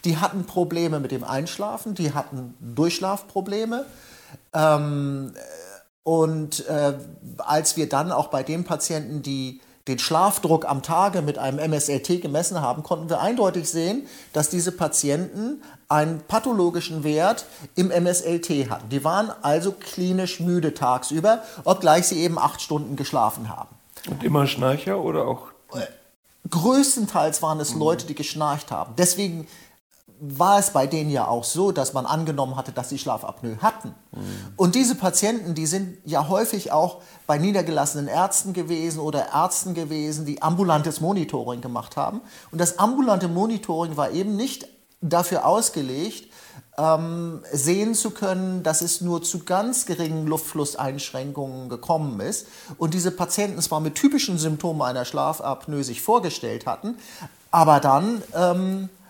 [0.05, 3.85] die hatten Probleme mit dem Einschlafen, die hatten Durchschlafprobleme.
[4.53, 5.33] Ähm,
[6.03, 6.93] und äh,
[7.39, 12.21] als wir dann auch bei den Patienten, die den Schlafdruck am Tage mit einem MSLT
[12.21, 17.45] gemessen haben, konnten wir eindeutig sehen, dass diese Patienten einen pathologischen Wert
[17.75, 18.89] im MSLT hatten.
[18.89, 23.69] Die waren also klinisch müde tagsüber, obgleich sie eben acht Stunden geschlafen haben.
[24.09, 25.47] Und immer Schnarcher oder auch?
[26.49, 28.93] Größtenteils waren es Leute, die geschnarcht haben.
[28.97, 29.47] Deswegen
[30.19, 33.89] war es bei denen ja auch so, dass man angenommen hatte, dass sie Schlafapnoe hatten.
[34.11, 34.21] Mhm.
[34.55, 40.25] Und diese Patienten, die sind ja häufig auch bei niedergelassenen Ärzten gewesen oder Ärzten gewesen,
[40.25, 42.21] die ambulantes Monitoring gemacht haben.
[42.51, 44.67] Und das ambulante Monitoring war eben nicht
[45.01, 46.31] dafür ausgelegt,
[46.77, 52.47] ähm, sehen zu können, dass es nur zu ganz geringen Luftflusseinschränkungen gekommen ist
[52.77, 56.97] und diese Patienten zwar mit typischen Symptomen einer Schlafapnoe sich vorgestellt hatten,
[57.51, 59.04] aber dann ähm, äh,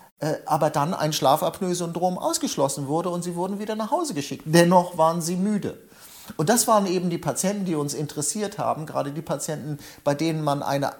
[0.46, 4.44] aber dann ein Schlafapnoe-Syndrom ausgeschlossen wurde und sie wurden wieder nach Hause geschickt.
[4.46, 5.78] Dennoch waren sie müde.
[6.36, 10.42] Und das waren eben die Patienten, die uns interessiert haben, gerade die Patienten, bei denen
[10.42, 10.92] man eine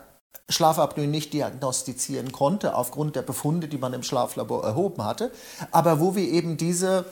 [0.49, 5.33] Schlafapnoe nicht diagnostizieren konnte, aufgrund der Befunde, die man im Schlaflabor erhoben hatte,
[5.73, 7.07] aber wo wir eben diese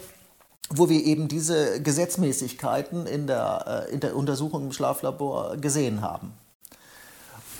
[0.70, 6.32] wo wir eben diese Gesetzmäßigkeiten in der, äh, in der Untersuchung im Schlaflabor gesehen haben.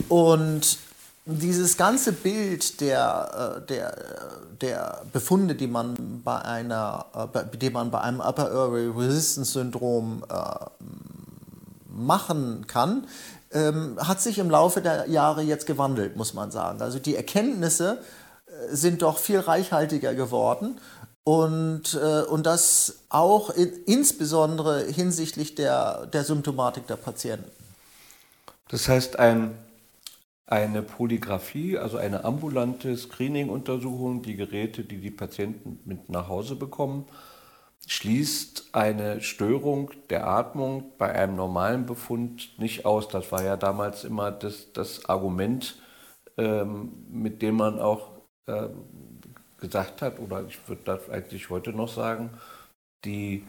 [0.08, 0.78] Und
[1.26, 3.96] dieses ganze Bild der, äh, der,
[4.60, 10.24] der Befunde, die man bei, einer, äh, die man bei einem Upper Airway Resistance Syndrom
[10.28, 10.34] äh,
[11.88, 13.06] machen kann,
[13.52, 16.82] ähm, hat sich im Laufe der Jahre jetzt gewandelt, muss man sagen.
[16.82, 17.98] Also die Erkenntnisse
[18.70, 20.78] sind doch viel reichhaltiger geworden
[21.24, 27.50] und, und das auch in, insbesondere hinsichtlich der, der Symptomatik der Patienten.
[28.68, 29.56] Das heißt, ein
[30.46, 37.06] eine Polygraphie, also eine ambulante Screening-Untersuchung, die Geräte, die die Patienten mit nach Hause bekommen,
[37.86, 43.08] schließt eine Störung der Atmung bei einem normalen Befund nicht aus.
[43.08, 45.80] Das war ja damals immer das, das Argument,
[46.36, 48.10] ähm, mit dem man auch
[48.46, 48.68] äh,
[49.58, 52.30] gesagt hat, oder ich würde das eigentlich heute noch sagen,
[53.04, 53.44] die,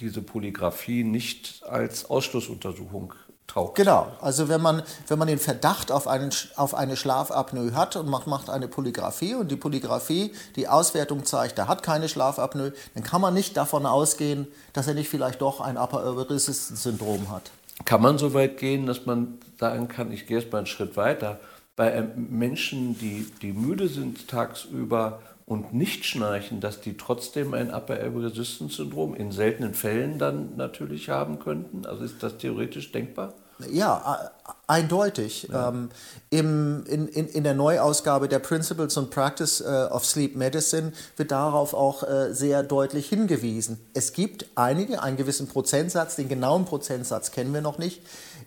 [0.00, 3.14] diese Polygraphie nicht als Ausschlussuntersuchung
[3.46, 3.76] taugt.
[3.76, 8.08] Genau, also wenn man, wenn man den Verdacht auf, einen, auf eine Schlafapnoe hat und
[8.08, 13.02] macht, macht eine Polygraphie und die Polygraphie, die Auswertung zeigt, er hat keine Schlafapnoe, dann
[13.02, 17.50] kann man nicht davon ausgehen, dass er nicht vielleicht doch ein Upper Resistance Syndrom hat.
[17.84, 20.96] Kann man so weit gehen, dass man sagen kann, ich gehe jetzt mal einen Schritt
[20.96, 21.40] weiter,
[21.74, 25.20] bei Menschen, die, die müde sind tagsüber,
[25.52, 30.56] und nicht schnarchen, dass die trotzdem ein Upper Airway Resistance Syndrom in seltenen Fällen dann
[30.56, 31.84] natürlich haben könnten?
[31.84, 33.34] Also ist das theoretisch denkbar?
[33.70, 34.30] Ja,
[34.66, 35.48] eindeutig.
[35.52, 35.68] Ja.
[35.68, 35.90] Ähm,
[36.30, 41.30] im, in, in, in der Neuausgabe der Principles and Practice äh, of Sleep Medicine wird
[41.30, 43.78] darauf auch äh, sehr deutlich hingewiesen.
[43.94, 48.00] Es gibt einige, einen gewissen Prozentsatz, den genauen Prozentsatz kennen wir noch nicht.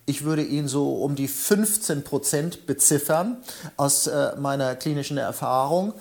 [0.08, 3.38] Ich würde ihn so um die 15 Prozent beziffern
[3.78, 5.94] aus äh, meiner klinischen Erfahrung.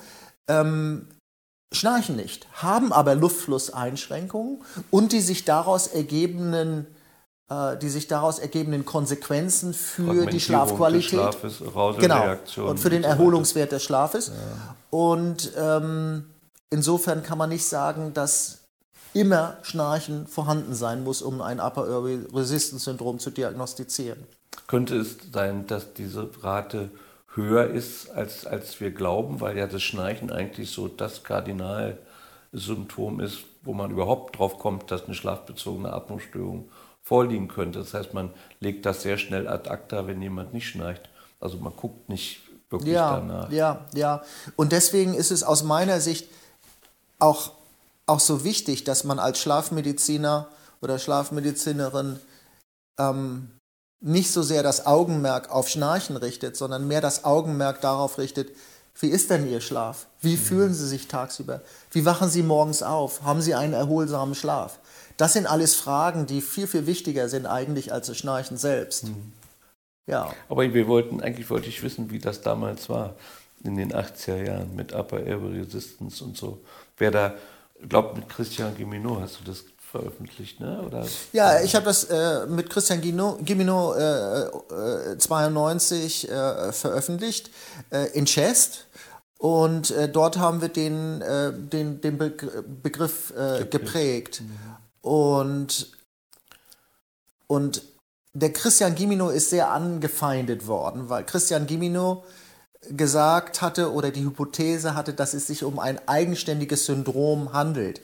[0.49, 1.09] Ähm,
[1.73, 6.87] schnarchen nicht, haben aber Luftflusseinschränkungen und die sich daraus ergebenden
[7.51, 11.11] äh, die sich daraus ergebenden Konsequenzen für die Schlafqualität.
[11.11, 11.59] Schlafes,
[11.99, 14.29] genau, und für den Erholungswert des Schlafes.
[14.29, 14.77] Ja.
[14.89, 16.25] Und ähm,
[16.71, 18.63] insofern kann man nicht sagen, dass
[19.13, 24.25] immer Schnarchen vorhanden sein muss, um ein Upper Airway Resistance Syndrom zu diagnostizieren.
[24.67, 26.91] Könnte es sein, dass diese Rate
[27.35, 33.41] höher ist, als, als wir glauben, weil ja das Schnarchen eigentlich so das Kardinalsymptom ist,
[33.63, 36.69] wo man überhaupt drauf kommt, dass eine schlafbezogene Atmungsstörung
[37.03, 37.81] vorliegen könnte.
[37.81, 41.09] Das heißt, man legt das sehr schnell ad acta, wenn jemand nicht schnarcht.
[41.41, 43.51] Also man guckt nicht wirklich ja, danach.
[43.51, 44.23] Ja, ja.
[44.57, 46.29] Und deswegen ist es aus meiner Sicht
[47.19, 47.53] auch,
[48.07, 50.49] auch so wichtig, dass man als Schlafmediziner
[50.81, 52.19] oder Schlafmedizinerin
[52.99, 53.51] ähm,
[54.05, 58.51] nicht so sehr das Augenmerk auf Schnarchen richtet, sondern mehr das Augenmerk darauf richtet,
[59.01, 60.07] Wie ist denn Ihr Schlaf?
[60.21, 61.63] Wie fühlen Sie sich tagsüber?
[61.91, 63.23] Wie wachen Sie morgens auf?
[63.23, 64.79] Haben Sie einen erholsamen Schlaf?
[65.17, 69.09] Das sind alles Fragen, die viel, viel wichtiger sind eigentlich als das Schnarchen selbst.
[69.09, 69.33] Mhm.
[70.07, 70.33] Ja.
[70.49, 73.17] Aber wir wollten, eigentlich wollte ich wissen, wie das damals war
[73.65, 76.61] in den 80er Jahren mit Upper Airway Resistance und so.
[76.97, 77.35] Wer da,
[77.89, 79.65] glaubt mit Christian Gimino hast du das
[79.95, 80.83] veröffentlicht, ne?
[80.83, 81.07] Oder?
[81.33, 87.51] Ja, ich habe das äh, mit Christian Gimino äh, äh, 92 äh, veröffentlicht
[87.91, 88.87] äh, in Chest.
[89.39, 91.23] Und äh, dort haben wir den,
[91.71, 93.33] den, den Begriff
[93.71, 94.41] geprägt.
[94.41, 95.11] Mhm.
[95.11, 95.93] Und,
[97.47, 97.83] und
[98.33, 102.25] der Christian Gimino ist sehr angefeindet worden, weil Christian Gimino
[102.91, 108.01] gesagt hatte oder die Hypothese hatte, dass es sich um ein eigenständiges Syndrom handelt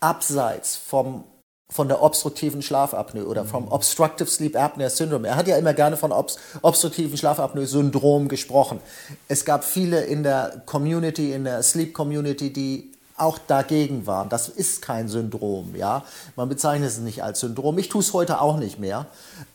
[0.00, 1.24] abseits vom,
[1.70, 3.72] von der obstruktiven Schlafapnoe oder vom mhm.
[3.72, 5.28] Obstructive Sleep Apnea Syndrome.
[5.28, 8.80] Er hat ja immer gerne von Obst obstruktiven Schlafapnoe Syndrom gesprochen.
[9.28, 14.30] Es gab viele in der Community, in der Sleep Community, die auch dagegen waren.
[14.30, 16.04] Das ist kein Syndrom, ja.
[16.36, 17.78] Man bezeichnet es nicht als Syndrom.
[17.78, 19.06] Ich tue es heute auch nicht mehr.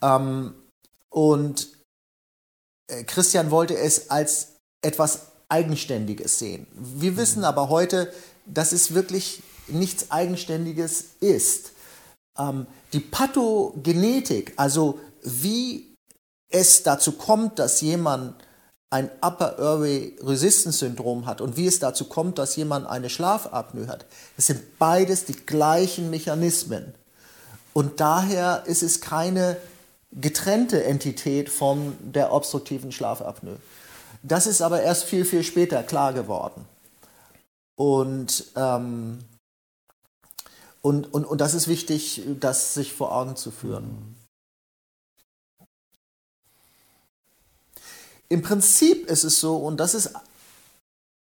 [0.03, 0.53] Ähm,
[1.09, 1.69] und
[2.87, 4.53] äh, Christian wollte es als
[4.83, 6.67] etwas Eigenständiges sehen.
[6.73, 7.45] Wir wissen mhm.
[7.45, 8.11] aber heute,
[8.45, 11.71] dass es wirklich nichts Eigenständiges ist.
[12.37, 15.95] Ähm, die Pathogenetik, also wie
[16.49, 18.35] es dazu kommt, dass jemand
[18.89, 23.87] ein Upper Airway Resistance Syndrom hat und wie es dazu kommt, dass jemand eine Schlafapnoe
[23.87, 24.05] hat,
[24.37, 26.93] das sind beides die gleichen Mechanismen.
[27.73, 29.57] Und daher ist es keine
[30.11, 33.57] getrennte Entität von der obstruktiven Schlafapnoe.
[34.23, 36.65] Das ist aber erst viel, viel später klar geworden.
[37.75, 39.19] Und ähm,
[40.85, 44.15] und, und, und das ist wichtig, das sich vor Augen zu führen.
[48.29, 50.11] Im Prinzip ist es so, und das ist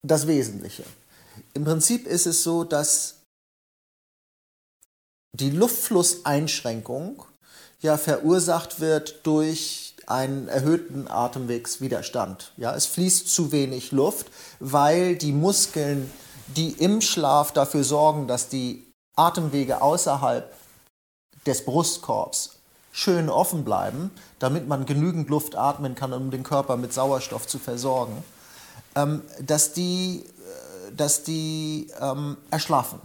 [0.02, 0.84] das Wesentliche,
[1.54, 3.20] im Prinzip ist es so, dass
[5.32, 7.24] die Luftflusseinschränkung
[7.80, 12.52] ja verursacht wird durch einen erhöhten Atemwegswiderstand.
[12.58, 14.26] Ja, es fließt zu wenig Luft,
[14.60, 16.12] weil die Muskeln,
[16.54, 18.87] die im Schlaf dafür sorgen, dass die
[19.18, 20.52] Atemwege außerhalb
[21.46, 22.58] des Brustkorbs
[22.92, 27.58] schön offen bleiben, damit man genügend Luft atmen kann, um den Körper mit Sauerstoff zu
[27.58, 28.24] versorgen,
[28.94, 33.00] ähm, dass die, äh, dass die ähm, erschlaffen,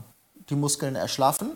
[0.49, 1.51] die Muskeln erschlaffen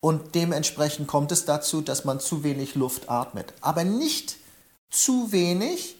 [0.00, 3.52] und dementsprechend kommt es dazu, dass man zu wenig Luft atmet.
[3.60, 4.36] Aber nicht
[4.90, 5.96] zu wenig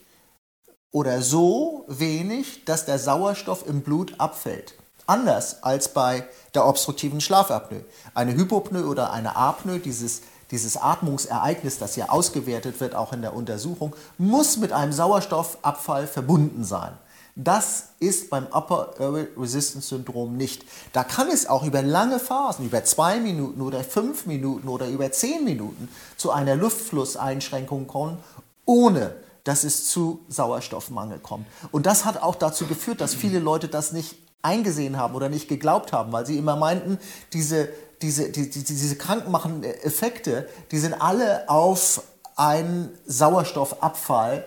[0.91, 4.75] oder so wenig, dass der Sauerstoff im Blut abfällt.
[5.07, 7.85] Anders als bei der obstruktiven Schlafapnoe.
[8.15, 13.35] Eine Hypopnoe oder eine Apnoe, dieses, dieses Atmungsereignis, das ja ausgewertet wird, auch in der
[13.35, 16.93] Untersuchung, muss mit einem Sauerstoffabfall verbunden sein.
[17.35, 20.67] Das ist beim Upper Airway Resistance Syndrom nicht.
[20.93, 25.11] Da kann es auch über lange Phasen, über zwei Minuten oder fünf Minuten oder über
[25.13, 25.89] zehn Minuten
[26.19, 28.19] zu einer Luftflusseinschränkung kommen,
[28.67, 31.47] ohne dass es zu Sauerstoffmangel kommt.
[31.73, 35.49] Und das hat auch dazu geführt, dass viele Leute das nicht eingesehen haben oder nicht
[35.49, 36.99] geglaubt haben, weil sie immer meinten,
[37.33, 37.69] diese,
[38.03, 42.03] diese, die, die, diese krankmachenden Effekte, die sind alle auf
[42.37, 44.45] einen Sauerstoffabfall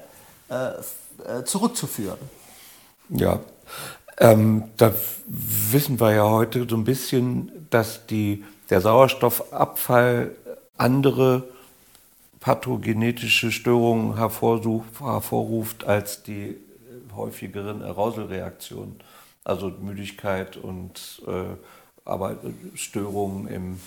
[0.50, 2.20] äh, äh, zurückzuführen.
[3.10, 3.40] Ja,
[4.18, 4.94] ähm, da
[5.28, 10.32] wissen wir ja heute so ein bisschen, dass die, der Sauerstoffabfall
[10.78, 11.44] andere
[12.40, 16.58] pathogenetische Störungen hervorruft als die
[17.16, 19.00] häufigeren Arauselreaktionen
[19.46, 21.56] also Müdigkeit und äh,
[22.04, 22.38] aber
[22.76, 23.80] Störungen im,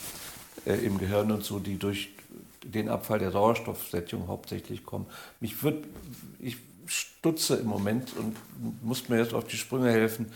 [0.65, 2.11] äh, im Gehirn und so, die durch
[2.65, 5.07] den Abfall der Sauerstoffsättigung hauptsächlich kommen.
[5.41, 5.85] Mich wird,
[6.39, 8.37] ich stutze im Moment und
[8.83, 10.33] muss mir jetzt auf die Sprünge helfen.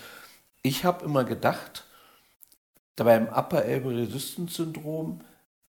[0.62, 1.86] Ich habe immer gedacht,
[2.96, 5.20] beim Upper Elbe Resistance Syndrom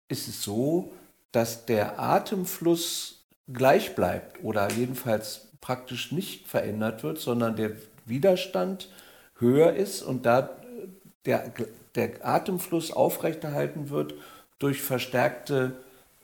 [0.08, 0.92] ist es so,
[1.32, 7.72] dass der Atemfluss gleich bleibt oder jedenfalls praktisch nicht verändert wird, sondern der
[8.06, 8.88] Widerstand
[9.38, 10.50] höher ist und da
[11.26, 11.52] der,
[11.94, 14.14] der Atemfluss aufrechterhalten wird
[14.58, 15.72] durch verstärkte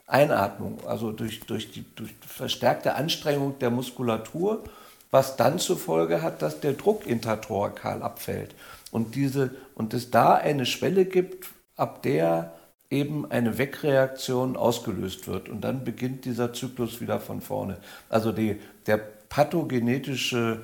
[0.07, 4.65] Einatmung, also durch, durch die durch verstärkte Anstrengung der Muskulatur,
[5.11, 8.55] was dann zur Folge hat, dass der Druck intertorkal abfällt.
[8.91, 11.47] Und, diese, und es da eine Schwelle gibt,
[11.77, 12.53] ab der
[12.91, 15.49] eben eine Wegreaktion ausgelöst wird.
[15.49, 17.79] Und dann beginnt dieser Zyklus wieder von vorne.
[18.09, 18.99] Also die, der
[19.29, 20.63] pathogenetische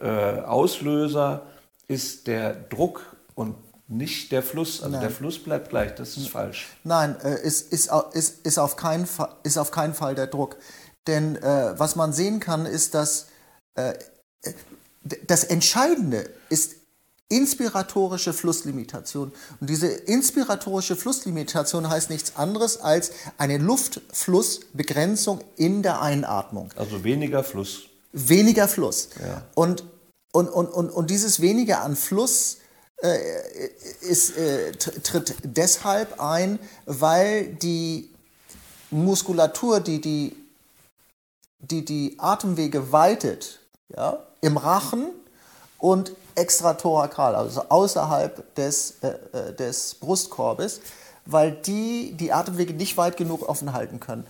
[0.00, 1.42] äh, Auslöser
[1.90, 3.56] ist der Druck und
[3.88, 4.80] nicht der Fluss.
[4.80, 5.00] Also Nein.
[5.00, 6.68] der Fluss bleibt gleich, das ist falsch.
[6.84, 10.56] Nein, äh, ist, ist, ist, ist, auf keinen Fall, ist auf keinen Fall der Druck.
[11.08, 13.26] Denn äh, was man sehen kann, ist, dass
[13.74, 13.94] äh,
[15.26, 16.76] das Entscheidende ist
[17.28, 19.32] inspiratorische Flusslimitation.
[19.60, 26.70] Und diese inspiratorische Flusslimitation heißt nichts anderes als eine Luftflussbegrenzung in der Einatmung.
[26.76, 27.84] Also weniger Fluss.
[28.12, 29.08] Weniger Fluss.
[29.20, 29.42] Ja.
[29.54, 29.84] Und,
[30.32, 32.58] und, und, und, und dieses weniger an Fluss
[33.02, 33.18] äh,
[34.00, 38.10] ist, äh, tritt deshalb ein, weil die
[38.90, 40.36] Muskulatur, die die,
[41.60, 45.06] die, die Atemwege weitet, ja, im Rachen
[45.78, 50.80] und extrathorakal, also außerhalb des, äh, äh, des Brustkorbes,
[51.26, 54.26] weil die die Atemwege nicht weit genug offen halten können.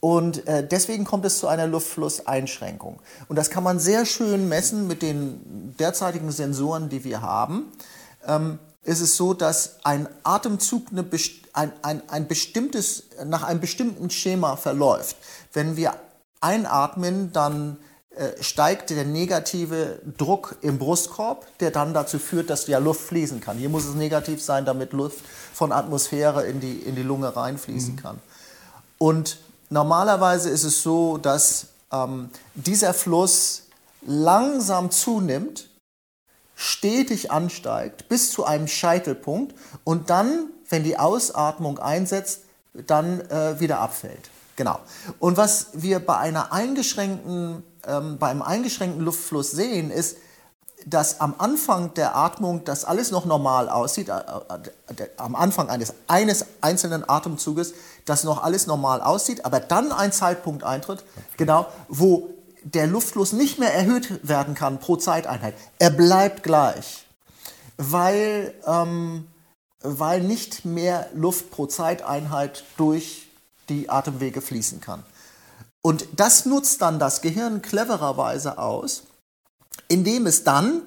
[0.00, 3.00] Und äh, deswegen kommt es zu einer Luftflusseinschränkung.
[3.28, 7.72] Und das kann man sehr schön messen mit den derzeitigen Sensoren, die wir haben.
[8.26, 11.04] Ähm, ist es so, dass ein Atemzug eine,
[11.52, 15.16] ein, ein, ein bestimmtes, nach einem bestimmten Schema verläuft.
[15.52, 15.94] Wenn wir
[16.40, 17.78] einatmen, dann
[18.10, 23.40] äh, steigt der negative Druck im Brustkorb, der dann dazu führt, dass ja Luft fließen
[23.40, 23.58] kann.
[23.58, 27.94] Hier muss es negativ sein, damit Luft von Atmosphäre in die, in die Lunge reinfließen
[27.94, 27.98] mhm.
[27.98, 28.18] kann.
[28.98, 29.38] Und
[29.70, 33.64] normalerweise ist es so, dass ähm, dieser Fluss
[34.02, 35.68] langsam zunimmt,
[36.54, 39.54] stetig ansteigt bis zu einem Scheitelpunkt
[39.84, 42.42] und dann, wenn die Ausatmung einsetzt,
[42.86, 44.30] dann äh, wieder abfällt.
[44.56, 44.80] Genau.
[45.20, 50.18] Und was wir bei einer eingeschränkten ähm, beim eingeschränkten Luftfluss sehen, ist,
[50.90, 55.94] dass am Anfang der Atmung das alles noch normal aussieht, äh, äh, am Anfang eines,
[56.06, 57.74] eines einzelnen Atemzuges,
[58.04, 61.04] das noch alles normal aussieht, aber dann ein Zeitpunkt eintritt,
[61.36, 62.30] genau, wo
[62.62, 65.54] der Luftfluss nicht mehr erhöht werden kann pro Zeiteinheit.
[65.78, 67.06] Er bleibt gleich,
[67.76, 69.26] weil, ähm,
[69.80, 73.28] weil nicht mehr Luft pro Zeiteinheit durch
[73.68, 75.02] die Atemwege fließen kann.
[75.82, 79.04] Und das nutzt dann das Gehirn clevererweise aus,
[79.88, 80.82] indem es dann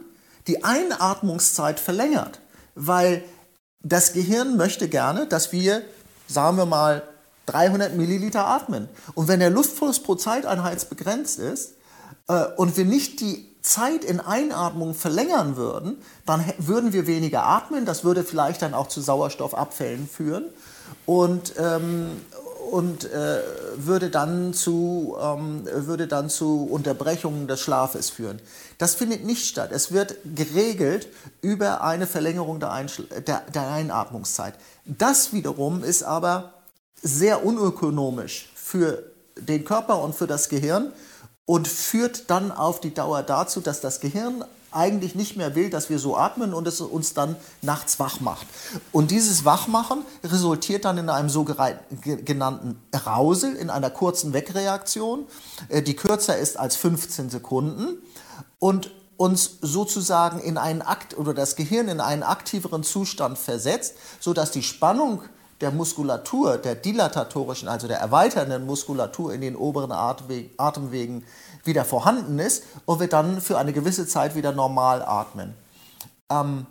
[0.47, 2.39] die Einatmungszeit verlängert,
[2.75, 3.23] weil
[3.83, 5.81] das Gehirn möchte gerne, dass wir,
[6.27, 7.03] sagen wir mal,
[7.47, 8.87] 300 Milliliter atmen.
[9.13, 11.73] Und wenn der Luftfluss pro Zeiteinheit begrenzt ist
[12.27, 17.85] äh, und wir nicht die Zeit in Einatmung verlängern würden, dann würden wir weniger atmen.
[17.85, 20.45] Das würde vielleicht dann auch zu Sauerstoffabfällen führen.
[21.05, 22.21] Und, ähm,
[22.71, 23.41] und äh,
[23.75, 28.41] würde, dann zu, ähm, würde dann zu Unterbrechungen des Schlafes führen.
[28.77, 29.71] Das findet nicht statt.
[29.73, 31.09] Es wird geregelt
[31.41, 34.53] über eine Verlängerung der, Einschl der, der Einatmungszeit.
[34.85, 36.53] Das wiederum ist aber
[37.01, 39.03] sehr unökonomisch für
[39.37, 40.93] den Körper und für das Gehirn
[41.45, 45.89] und führt dann auf die Dauer dazu, dass das Gehirn eigentlich nicht mehr will, dass
[45.89, 48.47] wir so atmen und es uns dann nachts wach macht.
[48.91, 55.25] Und dieses Wachmachen resultiert dann in einem sogenannten Arousal, in einer kurzen Wegreaktion,
[55.69, 57.97] äh, die kürzer ist als 15 Sekunden
[58.59, 64.51] und uns sozusagen in einen Akt oder das Gehirn in einen aktiveren Zustand versetzt, sodass
[64.51, 65.21] die Spannung
[65.61, 71.23] der Muskulatur, der dilatatorischen, also der erweiternden Muskulatur in den oberen Atemwegen
[71.63, 75.55] wieder vorhanden ist und wir dann für eine gewisse Zeit wieder normal atmen.
[76.31, 76.65] Ähm,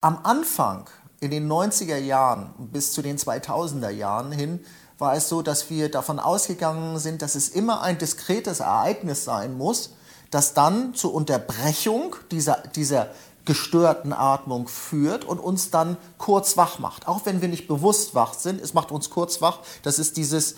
[0.00, 0.88] am Anfang,
[1.20, 4.64] in den 90er Jahren bis zu den 2000er Jahren hin,
[4.98, 9.56] war es so, dass wir davon ausgegangen sind, dass es immer ein diskretes Ereignis sein
[9.56, 9.94] muss,
[10.30, 13.10] das dann zur Unterbrechung dieser, dieser
[13.44, 17.08] gestörten Atmung führt und uns dann kurz wach macht.
[17.08, 19.58] Auch wenn wir nicht bewusst wach sind, es macht uns kurz wach.
[19.82, 20.56] Das ist dieses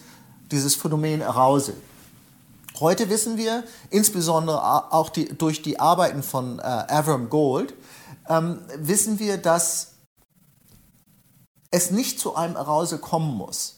[0.50, 1.74] dieses Phänomen Arousal.
[2.80, 7.74] Heute wissen wir, insbesondere auch die, durch die Arbeiten von äh, Avram Gold,
[8.28, 9.92] ähm, wissen wir, dass
[11.70, 13.73] es nicht zu einem Arousal kommen muss.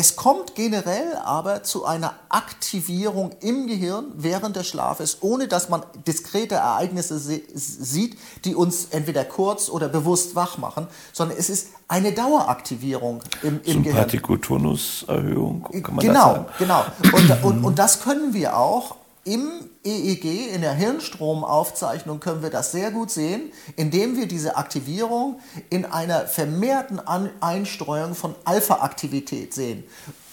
[0.00, 5.82] Es kommt generell aber zu einer Aktivierung im Gehirn während des Schlafes, ohne dass man
[6.06, 12.12] diskrete Ereignisse sieht, die uns entweder kurz oder bewusst wach machen, sondern es ist eine
[12.12, 13.96] Daueraktivierung im, im Gehirn.
[13.96, 16.46] Sympathikotonuserhöhung, kann man genau, das sagen?
[16.60, 17.16] Genau, genau.
[17.16, 18.94] Und, und, und das können wir auch
[19.28, 25.38] im EEG, in der Hirnstromaufzeichnung, können wir das sehr gut sehen, indem wir diese Aktivierung
[25.68, 26.98] in einer vermehrten
[27.40, 29.84] Einstreuung von Alpha-Aktivität sehen.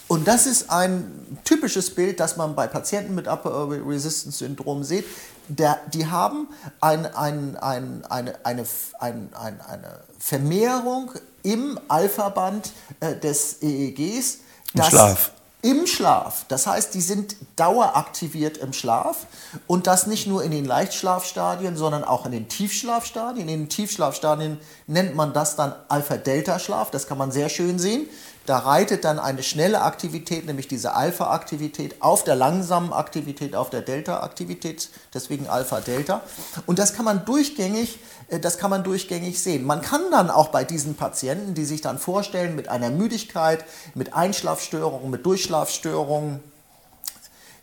[0.08, 4.82] Und das ist ein typisches Bild, das man bei Patienten mit Upper Airway Resistance Syndrom
[4.82, 5.04] sieht.
[5.48, 6.48] Der, die haben
[6.80, 8.66] ein, ein, ein, eine, eine,
[8.98, 11.10] eine Vermehrung
[11.42, 14.38] im Alpha-Band äh, des EEGs.
[14.74, 15.32] Im Schlaf
[15.62, 16.44] im Schlaf.
[16.48, 19.26] Das heißt, die sind daueraktiviert im Schlaf
[19.66, 23.48] und das nicht nur in den Leichtschlafstadien, sondern auch in den Tiefschlafstadien.
[23.48, 28.06] In den Tiefschlafstadien nennt man das dann Alpha-Delta-Schlaf, das kann man sehr schön sehen.
[28.46, 33.82] Da reitet dann eine schnelle Aktivität, nämlich diese Alpha-Aktivität, auf der langsamen Aktivität, auf der
[33.82, 36.22] Delta-Aktivität, deswegen Alpha-Delta.
[36.64, 39.64] Und das kann man durchgängig, äh, das kann man durchgängig sehen.
[39.64, 44.14] Man kann dann auch bei diesen Patienten, die sich dann vorstellen mit einer Müdigkeit, mit
[44.14, 46.40] Einschlafstörungen, mit Durchschlafstörungen,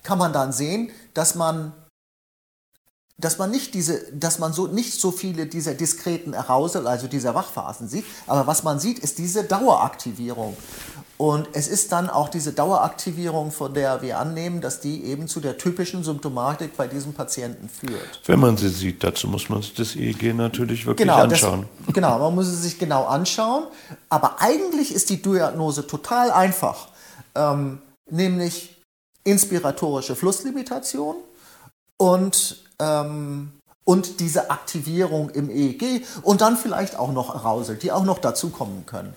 [0.03, 1.71] kann man dann sehen, dass man
[3.23, 7.33] dass man nicht diese, dass man so nicht so viele dieser diskreten Arousal, also dieser
[7.35, 10.57] Wachphasen sieht, aber was man sieht, ist diese Daueraktivierung.
[11.17, 15.39] Und es ist dann auch diese Daueraktivierung, von der wir annehmen, dass die eben zu
[15.39, 18.21] der typischen Symptomatik bei diesem Patienten führt.
[18.25, 21.67] Wenn man sie sieht, dazu muss man sich das EEG natürlich wirklich genau, anschauen.
[21.85, 23.67] Das, genau, man muss es sich genau anschauen.
[24.09, 26.89] Aber eigentlich ist die Diagnose total einfach,
[27.35, 28.81] ähm, nämlich
[29.23, 31.15] inspiratorische Flusslimitation
[31.97, 33.51] und ähm,
[33.85, 38.85] und diese Aktivierung im EEG und dann vielleicht auch noch Arousal, die auch noch dazukommen
[38.85, 39.13] können.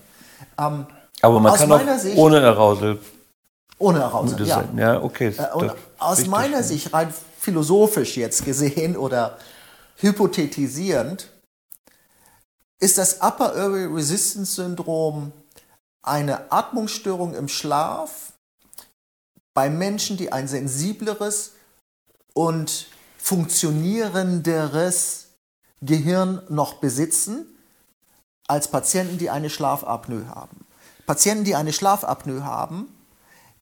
[0.59, 0.85] Ähm,
[1.21, 2.99] Aber man kann auch Sicht, ohne Arousal.
[3.79, 4.55] Ohne Arousal, ja.
[4.55, 4.77] Sein.
[4.77, 5.01] ja.
[5.01, 5.33] okay.
[5.37, 9.37] Äh, aus meiner Sicht, rein philosophisch jetzt gesehen oder
[9.97, 11.29] hypothetisierend,
[12.79, 15.31] ist das Upper Airway Resistance Syndrom
[16.03, 18.33] eine Atmungsstörung im Schlaf
[19.53, 21.53] bei Menschen, die ein sensibleres
[22.33, 22.87] und
[23.17, 25.27] funktionierenderes
[25.81, 27.45] Gehirn noch besitzen
[28.47, 30.65] als Patienten, die eine Schlafapnoe haben.
[31.05, 32.87] Patienten, die eine Schlafapnoe haben,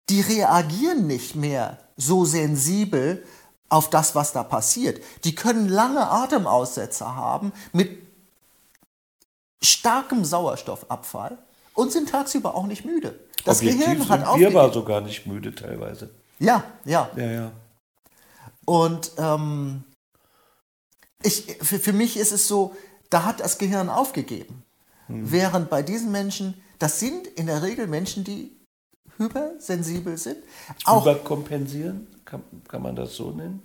[0.09, 3.23] die reagieren nicht mehr so sensibel
[3.69, 5.01] auf das, was da passiert.
[5.23, 7.99] Die können lange Atemaussetzer haben mit
[9.61, 11.37] starkem Sauerstoffabfall
[11.73, 13.19] und sind tagsüber auch nicht müde.
[13.43, 14.37] Das Objektiv Gehirn hat auch.
[14.37, 16.11] Wir war sogar nicht müde teilweise.
[16.39, 17.09] Ja, ja.
[17.15, 17.51] Ja, ja.
[18.65, 19.83] Und ähm,
[21.23, 22.75] ich, für, für mich ist es so,
[23.09, 24.63] da hat das Gehirn aufgegeben.
[25.07, 25.31] Mhm.
[25.31, 28.51] Während bei diesen Menschen, das sind in der Regel Menschen, die
[29.17, 30.37] hypersensibel sind.
[30.83, 33.61] Auch Überkompensieren, kann, kann man das so nennen?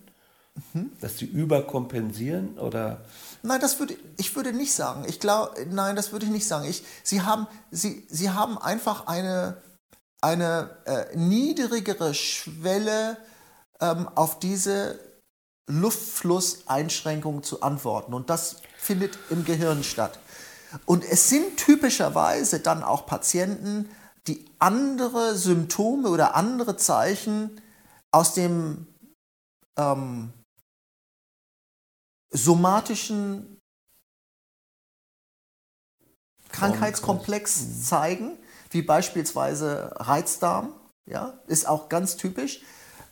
[0.72, 0.92] Mhm.
[1.00, 3.04] Dass sie überkompensieren oder?
[3.42, 5.04] Nein, das würde ich würde nicht sagen.
[5.08, 6.68] Ich glaube, nein, das würde ich nicht sagen.
[6.68, 9.62] Ich, sie haben, sie, sie haben einfach eine
[10.20, 13.16] eine äh, niedrigere Schwelle
[13.80, 14.98] ähm, auf diese
[15.68, 18.14] Luftflusseinschränkung zu antworten.
[18.14, 20.18] Und das findet im Gehirn statt.
[20.86, 23.88] Und es sind typischerweise dann auch Patienten,
[24.26, 27.60] die andere Symptome oder andere Zeichen
[28.12, 28.86] aus dem
[29.76, 30.32] ähm,
[32.30, 33.58] somatischen
[36.50, 38.38] Krankheitskomplex zeigen,
[38.70, 40.74] wie beispielsweise Reizdarm,
[41.06, 42.62] ja, ist auch ganz typisch.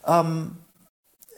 [0.09, 0.57] Ähm,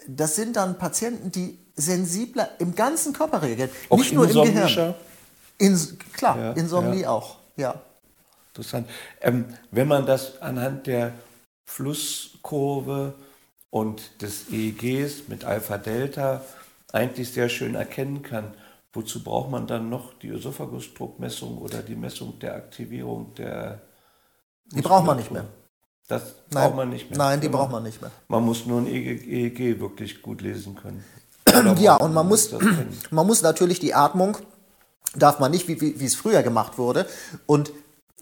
[0.07, 4.95] das sind dann Patienten, die sensibler im ganzen Körper reagieren, auch nicht nur im Gehirn.
[5.59, 5.79] In,
[6.15, 7.11] klar, ja, Insomnie ja.
[7.11, 7.75] auch, ja.
[8.49, 8.89] Interessant.
[9.21, 11.13] Ähm, wenn man das anhand der
[11.67, 13.15] Flusskurve
[13.69, 16.43] und des EEGs mit Alpha-Delta
[16.93, 18.55] eigentlich sehr schön erkennen kann,
[18.93, 23.83] wozu braucht man dann noch die Ösophagusdruckmessung oder die Messung der Aktivierung der
[24.73, 25.45] Die braucht man nicht mehr.
[26.11, 26.65] Das Nein.
[26.65, 27.19] braucht man nicht mehr.
[27.19, 28.11] Nein, die man, braucht man nicht mehr.
[28.27, 31.05] Man muss nur ein EEG e wirklich gut lesen können.
[31.79, 32.51] ja, und man muss,
[33.13, 34.37] man muss natürlich die Atmung,
[35.15, 37.07] darf man nicht, wie, wie, wie es früher gemacht wurde.
[37.47, 37.71] Und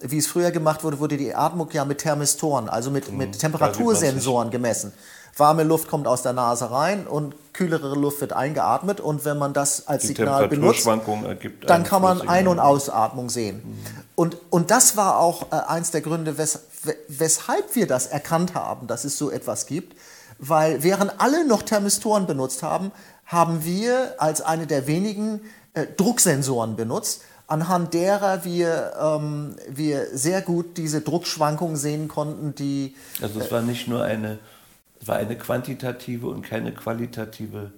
[0.01, 3.16] wie es früher gemacht wurde, wurde die Atmung ja mit Thermistoren, also mit, mhm.
[3.16, 4.93] mit Temperatursensoren gemessen.
[5.39, 9.01] Warme Luft kommt aus der Nase rein und kühlere Luft wird eingeatmet.
[9.01, 10.86] Und wenn man das als die Signal benutzt,
[11.66, 13.62] dann kann man Ein- und Ausatmung sehen.
[13.64, 13.97] Mhm.
[14.19, 16.59] Und, und das war auch äh, eins der Gründe, wes,
[17.07, 19.97] weshalb wir das erkannt haben, dass es so etwas gibt.
[20.41, 22.91] Weil während alle noch Thermistoren benutzt haben,
[23.27, 25.41] haben wir als eine der wenigen
[25.75, 32.97] äh, Drucksensoren benutzt anhand derer wir, ähm, wir sehr gut diese Druckschwankungen sehen konnten, die.
[33.23, 34.41] Also es war nicht nur eine
[35.01, 37.71] es war eine quantitative und keine qualitative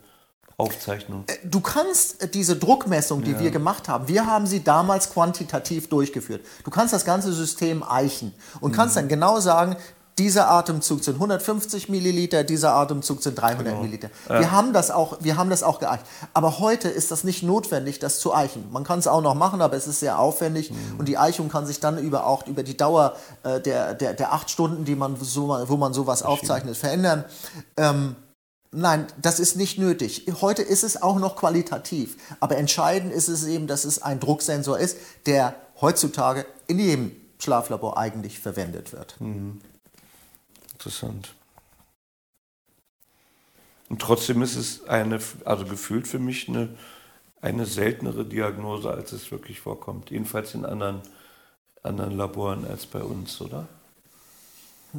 [0.61, 1.24] Aufzeichnung.
[1.26, 3.40] Äh, du kannst äh, diese Druckmessung, die ja.
[3.40, 6.44] wir gemacht haben, wir haben sie damals quantitativ durchgeführt.
[6.64, 8.76] Du kannst das ganze System eichen und mhm.
[8.76, 9.76] kannst dann genau sagen,
[10.20, 13.78] dieser Atemzug sind 150 Milliliter, dieser Atemzug sind 300 genau.
[13.78, 14.11] Milliliter.
[14.28, 14.40] Ja.
[14.40, 16.04] Wir, haben das auch, wir haben das auch geeicht.
[16.34, 18.70] Aber heute ist das nicht notwendig, das zu eichen.
[18.70, 20.98] Man kann es auch noch machen, aber es ist sehr aufwendig mhm.
[20.98, 24.34] und die Eichung kann sich dann über, auch über die Dauer äh, der, der, der
[24.34, 27.24] acht Stunden, die man so, wo man sowas aufzeichnet, verändern.
[27.78, 28.14] Ähm,
[28.72, 30.26] Nein, das ist nicht nötig.
[30.40, 32.16] Heute ist es auch noch qualitativ.
[32.38, 34.96] Aber entscheidend ist es eben, dass es ein Drucksensor ist,
[35.26, 39.20] der heutzutage in jedem Schlaflabor eigentlich verwendet wird.
[39.20, 39.60] Mhm.
[40.72, 41.34] Interessant.
[43.88, 46.68] Und trotzdem ist es eine, also gefühlt für mich eine,
[47.40, 50.10] eine seltenere Diagnose, als es wirklich vorkommt.
[50.10, 51.02] Jedenfalls in anderen,
[51.82, 53.66] anderen Laboren als bei uns, oder?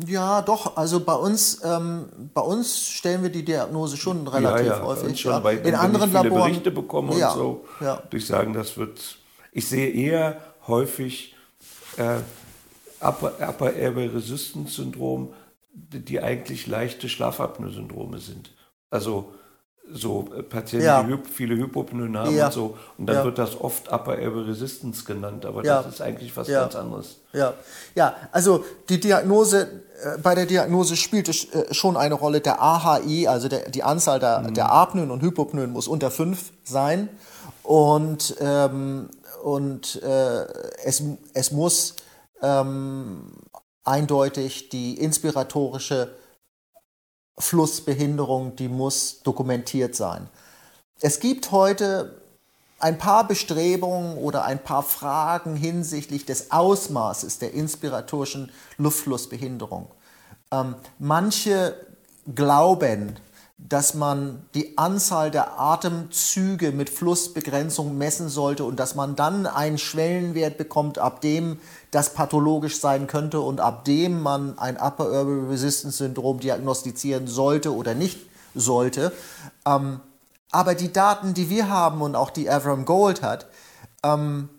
[0.08, 0.78] Ja, doch.
[0.78, 5.20] Also bei uns, ähm, bei uns stellen wir die Diagnose schon relativ ja, ja, häufig.
[5.20, 5.50] Schon, ja.
[5.50, 6.52] In anderen viele Laboren.
[6.52, 7.66] Berichte bekommen ja, und so.
[7.82, 7.98] Ja.
[8.04, 9.18] Würde ich sagen, das wird.
[9.52, 10.38] Ich sehe eher
[10.68, 11.36] häufig
[11.98, 12.20] äh,
[13.02, 15.34] Upper, Upper Airway Resistance Syndrom,
[15.74, 18.52] die eigentlich leichte Schlafapnoe-Syndrome sind.
[18.89, 19.34] Also
[19.94, 21.04] so äh, Patienten, Ja.
[21.04, 22.48] die viele Hypopnoe haben Ja.
[22.48, 22.78] und so.
[22.98, 23.24] Und dann Ja.
[23.26, 27.18] wird das oft Upper Airway Resistance genannt, aber das ist eigentlich was ganz anderes.
[27.34, 27.54] Ja,
[27.96, 29.62] ja, also die Diagnose,
[30.04, 32.42] äh, bei der Diagnose spielt es äh, schon eine Rolle.
[32.42, 37.10] Der AHI, also der, die Anzahl der, der Apnoen und Hypopnoen muss unter 5 sein.
[37.64, 39.10] Und, ähm,
[39.44, 40.46] und äh,
[40.84, 41.96] es, es muss
[42.42, 43.32] ähm,
[43.84, 46.10] eindeutig die inspiratorische
[47.42, 50.28] Flussbehinderung, die muss dokumentiert sein.
[51.02, 52.22] Es gibt heute
[52.80, 59.88] ein paar Bestrebungen oder ein paar Fragen hinsichtlich des Ausmaßes der inspiratorischen Luftflussbehinderung.
[60.52, 61.76] Ähm, manche
[62.34, 63.18] glauben,
[63.70, 69.78] dass man die Anzahl der Atemzüge mit Flussbegrenzung messen sollte und dass man dann einen
[69.78, 71.59] Schwellenwert bekommt, ab dem
[71.91, 77.74] das pathologisch sein könnte und ab dem man ein Upper Airway Resistance Syndrom diagnostizieren sollte
[77.76, 78.20] oder nicht
[78.55, 79.12] sollte.
[79.66, 79.99] Ähm,
[80.51, 83.47] aber die Daten, die wir haben und auch die Avram Gold hat,
[84.03, 84.49] ähm,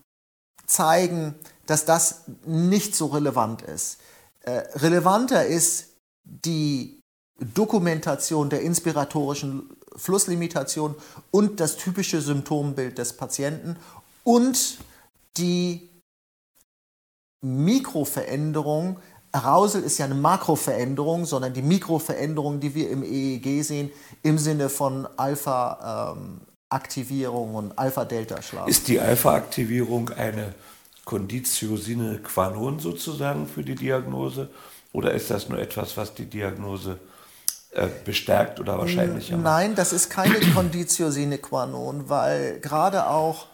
[0.66, 1.34] zeigen,
[1.66, 3.98] dass das nicht so relevant ist.
[4.40, 5.88] Äh, relevanter ist
[6.24, 7.01] die
[7.40, 10.96] Dokumentation der inspiratorischen Flusslimitation
[11.30, 13.76] und das typische Symptombild des Patienten
[14.24, 14.78] und
[15.36, 15.88] die
[17.42, 18.98] Mikroveränderung.
[19.32, 23.90] Arousal ist ja eine Makroveränderung, sondern die Mikroveränderung, die wir im EEG sehen,
[24.22, 28.68] im Sinne von Alpha-Aktivierung und Alpha-Delta-Schlaf.
[28.68, 30.54] Ist die Alpha-Aktivierung eine
[31.04, 34.50] Conditio sine qua non sozusagen für die Diagnose?
[34.92, 36.98] Oder ist das nur etwas, was die Diagnose
[38.04, 39.44] bestärkt oder wahrscheinlicher macht?
[39.44, 43.46] Nein, das ist keine Conditio sine qua non, weil gerade auch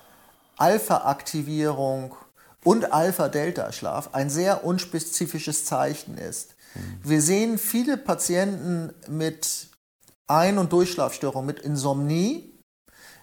[0.56, 2.16] Alpha-Aktivierung
[2.64, 6.54] und Alpha-Delta-Schlaf ein sehr unspezifisches Zeichen ist.
[7.02, 9.68] Wir sehen viele Patienten mit
[10.26, 12.58] Ein- und Durchschlafstörungen, mit Insomnie,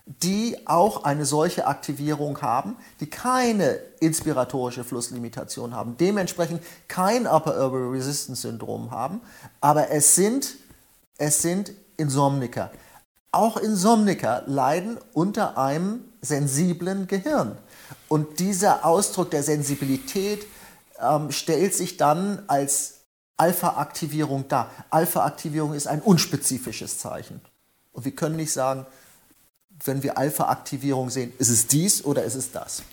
[0.05, 7.97] die auch eine solche Aktivierung haben, die keine inspiratorische Flusslimitation haben, dementsprechend kein Upper Airway
[7.97, 9.21] Resistance Syndrom haben,
[9.61, 10.55] aber es sind,
[11.17, 12.71] es sind Insomniker.
[13.31, 17.57] Auch Insomniker leiden unter einem sensiblen Gehirn.
[18.07, 20.45] Und dieser Ausdruck der Sensibilität
[20.99, 23.01] ähm, stellt sich dann als
[23.37, 24.71] Alpha-Aktivierung dar.
[24.89, 27.41] Alpha-Aktivierung ist ein unspezifisches Zeichen.
[27.91, 28.85] Und wir können nicht sagen,
[29.83, 32.83] wenn wir Alpha-Aktivierung sehen, ist es dies oder ist es das?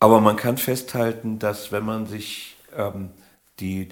[0.00, 3.10] Aber man kann festhalten, dass wenn man sich ähm,
[3.60, 3.88] die,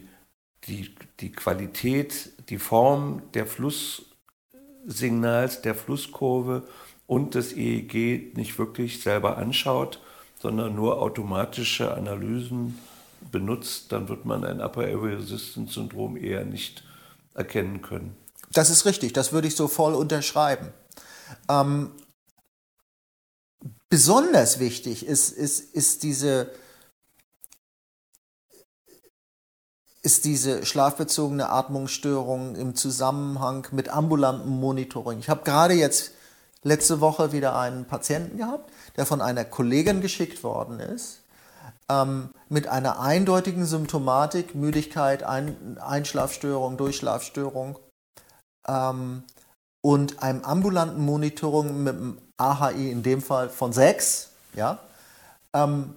[0.65, 6.63] die, die Qualität, die Form der Flusssignals, der Flusskurve
[7.07, 10.01] und des EEG nicht wirklich selber anschaut,
[10.41, 12.79] sondern nur automatische Analysen
[13.31, 16.83] benutzt, dann wird man ein Upper Airway Resistance Syndrom eher nicht
[17.35, 18.17] erkennen können.
[18.53, 20.69] Das ist richtig, das würde ich so voll unterschreiben.
[21.49, 21.91] Ähm,
[23.89, 26.51] besonders wichtig ist, ist, ist, diese,
[30.03, 35.21] ist diese schlafbezogene Atmungsstörung im Zusammenhang mit ambulantem Monitoring.
[35.21, 36.13] Ich habe gerade jetzt
[36.65, 41.21] letzte Woche wieder einen Patienten gehabt, der von einer Kollegin geschickt worden ist,
[41.89, 47.79] ähm, mit einer eindeutigen Symptomatik, Müdigkeit, Ein Einschlafstörung, Durchschlafstörung
[48.67, 49.23] ähm,
[49.85, 54.31] und einem ambulanten Monitoring mit einem AHI in dem Fall von 6.
[54.55, 54.79] Ja?
[55.55, 55.95] Ähm,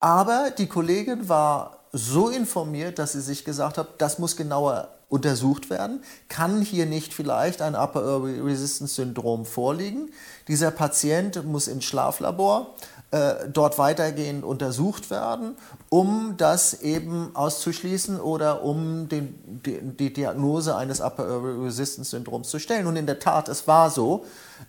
[0.00, 5.70] aber die Kollegin war so informiert, dass sie sich gesagt hat, das muss genauer untersucht
[5.70, 6.02] werden.
[6.28, 10.10] Kann hier nicht vielleicht ein Upper Airway Resistance Syndrom vorliegen?
[10.48, 12.74] Dieser Patient muss ins Schlaflabor
[13.12, 15.54] äh, dort weitergehend untersucht werden,
[15.90, 22.48] um das eben auszuschließen oder um den, die, die Diagnose eines Upper Airway Resistance Syndroms
[22.48, 22.88] zu stellen.
[22.88, 24.24] Und in der Tat, es war so.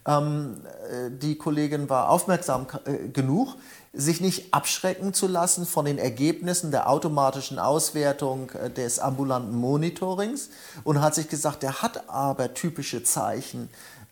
[0.06, 0.58] Ähm,
[0.92, 3.56] äh, die Kollegin war aufmerksam äh, genug,
[3.98, 10.50] sich nicht abschrecken zu lassen von den Ergebnissen der automatischen Auswertung äh, des ambulanten Monitorings
[10.84, 13.70] und hat sich gesagt, der hat aber typische Zeichen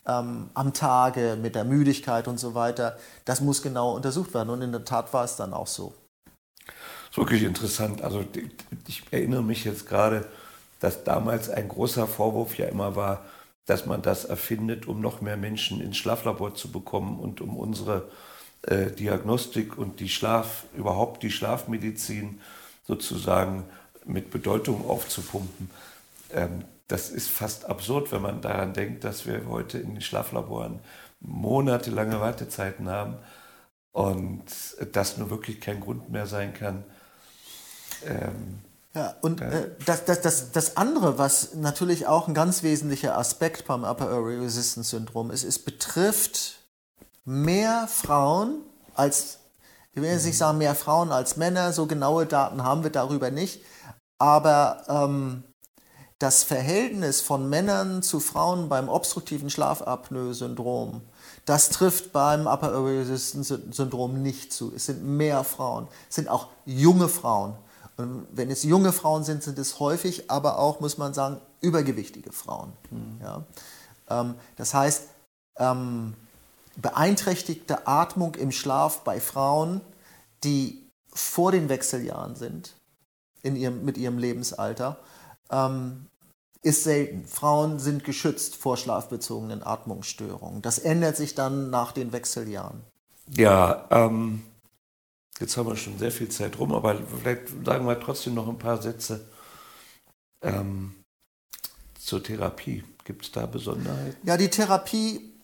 [0.08, 2.98] ähm, am Tage mit der Müdigkeit und so weiter.
[3.26, 5.94] Das muss genau untersucht werden und in der Tat war es dann auch so.
[6.66, 8.02] Das ist wirklich interessant.
[8.02, 8.26] Also
[8.88, 10.28] ich erinnere mich jetzt gerade,
[10.80, 13.24] dass damals ein großer Vorwurf ja immer war,
[13.68, 18.10] dass man das erfindet, um noch mehr Menschen ins Schlaflabor zu bekommen und um unsere
[18.68, 22.42] Diagnostik und die Schlaf, überhaupt die Schlafmedizin
[22.88, 23.64] sozusagen
[24.06, 25.70] mit Bedeutung aufzupumpen.
[26.32, 30.80] Ähm, das ist fast absurd, wenn man daran denkt, dass wir heute in den Schlaflaboren
[31.20, 33.16] monatelange Wartezeiten haben
[33.92, 34.44] und
[34.92, 36.84] das nur wirklich kein Grund mehr sein kann.
[38.06, 38.60] Ähm,
[38.94, 43.66] ja, und äh, das, das, das, das andere, was natürlich auch ein ganz wesentlicher Aspekt
[43.66, 46.60] beim Upper Airway Resistance Syndrom ist, es betrifft
[47.26, 48.62] mehr Frauen
[48.94, 49.40] als,
[49.94, 53.32] ich will jetzt nicht sagen mehr Frauen als Männer, so genaue Daten haben wir darüber
[53.32, 53.62] nicht,
[54.20, 55.44] aber ähm,
[56.20, 61.02] das Verhältnis von Männern zu Frauen beim obstruktiven Schlafapnoe-Syndrom,
[61.46, 64.72] das trifft beim Upper Airway Syndrom nicht zu.
[64.74, 67.56] Es sind mehr Frauen, es sind auch junge Frauen.
[67.98, 72.32] Und wenn es junge Frauen sind, sind es häufig, aber auch, muss man sagen, übergewichtige
[72.32, 72.74] Frauen.
[72.92, 73.20] Mhm.
[73.22, 73.44] Ja?
[74.10, 75.04] Ähm, das heißt,
[75.58, 76.14] ähm,
[76.76, 79.82] beeinträchtigte Atmung im Schlaf bei Frauen,
[80.44, 80.82] die
[81.14, 82.76] vor den Wechseljahren sind,
[83.42, 85.00] in ihrem, mit ihrem Lebensalter,
[85.50, 86.08] ähm,
[86.62, 87.26] ist selten.
[87.26, 90.62] Frauen sind geschützt vor schlafbezogenen Atmungsstörungen.
[90.62, 92.82] Das ändert sich dann nach den Wechseljahren.
[93.36, 94.44] Ja, ähm,
[95.40, 98.58] jetzt haben wir schon sehr viel Zeit rum, aber vielleicht sagen wir trotzdem noch ein
[98.58, 99.26] paar Sätze
[100.42, 100.96] ähm,
[102.00, 102.84] zur Therapie.
[103.04, 104.18] Gibt es da Besonderheiten?
[104.28, 105.35] Ja, die Therapie,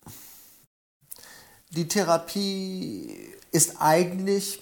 [1.72, 3.18] die Therapie
[3.52, 4.62] ist eigentlich,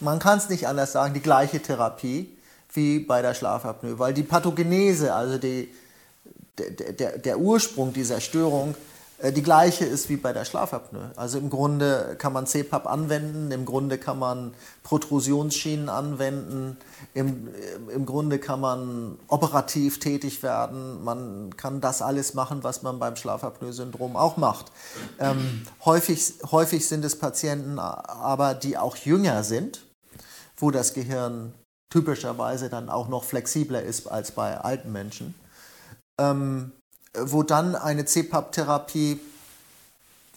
[0.00, 2.36] man kann es nicht anders sagen, die gleiche Therapie
[2.72, 5.68] wie bei der Schlafapnoe, weil die Pathogenese, also die,
[6.58, 8.74] der, der, der Ursprung dieser Störung,
[9.22, 11.10] die gleiche ist wie bei der Schlafapnoe.
[11.16, 16.78] Also im Grunde kann man CPAP anwenden, im Grunde kann man Protrusionsschienen anwenden,
[17.12, 17.48] im,
[17.92, 23.16] im Grunde kann man operativ tätig werden, man kann das alles machen, was man beim
[23.16, 24.72] Schlafapnoe-Syndrom auch macht.
[25.18, 29.84] Ähm, häufig, häufig sind es Patienten aber, die auch jünger sind,
[30.56, 31.52] wo das Gehirn
[31.92, 35.34] typischerweise dann auch noch flexibler ist als bei alten Menschen,
[36.18, 36.72] ähm,
[37.14, 39.20] wo dann eine CPAP-Therapie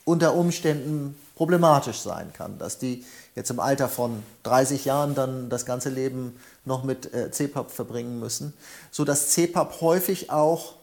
[0.06, 3.06] unter Umständen problematisch sein kann, dass die
[3.36, 8.20] jetzt im Alter von 30 Jahren dann das ganze Leben noch mit äh, CPAP verbringen
[8.20, 8.54] müssen,
[8.92, 10.76] sodass CPAP häufig auch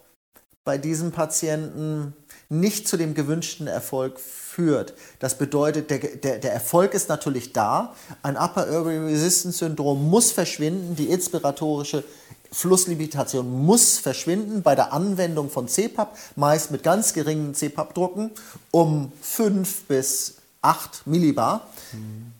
[0.65, 2.15] bei diesen Patienten
[2.49, 4.95] nicht zu dem gewünschten Erfolg führt.
[5.21, 7.95] Das bedeutet, der, der, der Erfolg ist natürlich da.
[8.23, 10.97] Ein Upper Airway Resistance Syndrom muss verschwinden.
[10.97, 12.05] Die inspiratorische
[12.53, 18.33] Flusslimitation muss verschwinden bei der Anwendung von CPAP, meist mit ganz geringen CPAP-Drucken
[18.71, 21.69] um 5 bis 8 Millibar.
[21.93, 22.33] Mhm.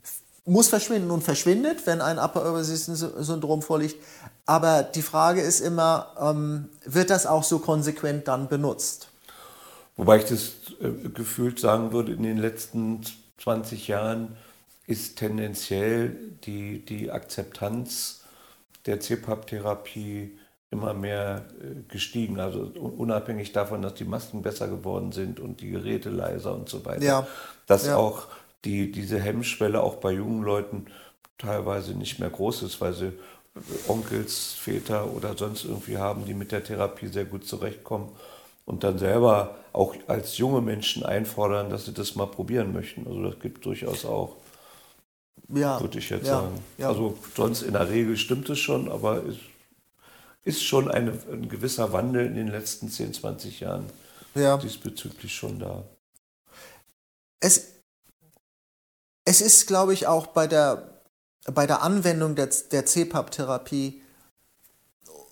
[0.47, 3.97] Muss verschwinden und verschwindet, wenn ein Upper Syndrom vorliegt.
[4.47, 9.09] Aber die Frage ist immer, ähm, wird das auch so konsequent dann benutzt?
[9.97, 13.03] Wobei ich das äh, gefühlt sagen würde, in den letzten
[13.39, 14.37] 20 Jahren
[14.87, 18.20] ist tendenziell die, die Akzeptanz
[18.87, 20.39] der CPAP-Therapie
[20.71, 22.41] immer mehr äh, gestiegen.
[22.41, 26.85] Also unabhängig davon, dass die Masken besser geworden sind und die Geräte leiser und so
[26.85, 27.03] weiter.
[27.03, 27.27] Ja.
[27.67, 27.97] Dass ja.
[27.97, 28.29] auch
[28.65, 30.87] die, diese Hemmschwelle auch bei jungen Leuten
[31.39, 33.13] teilweise nicht mehr groß ist, weil sie
[33.89, 38.11] Onkels, Väter oder sonst irgendwie haben, die mit der Therapie sehr gut zurechtkommen
[38.65, 43.07] und dann selber auch als junge Menschen einfordern, dass sie das mal probieren möchten.
[43.07, 44.37] Also das gibt durchaus auch,
[45.55, 46.63] ja, würde ich jetzt ja, sagen.
[46.79, 46.89] Ja.
[46.89, 49.37] Also sonst in der Regel stimmt es schon, aber es
[50.45, 53.87] ist schon eine, ein gewisser Wandel in den letzten 10, 20 Jahren
[54.35, 54.57] ja.
[54.57, 55.85] diesbezüglich schon da.
[57.41, 57.69] Es,
[59.25, 61.03] es ist, glaube ich, auch bei der,
[61.45, 64.03] bei der Anwendung der, der CPAP-Therapie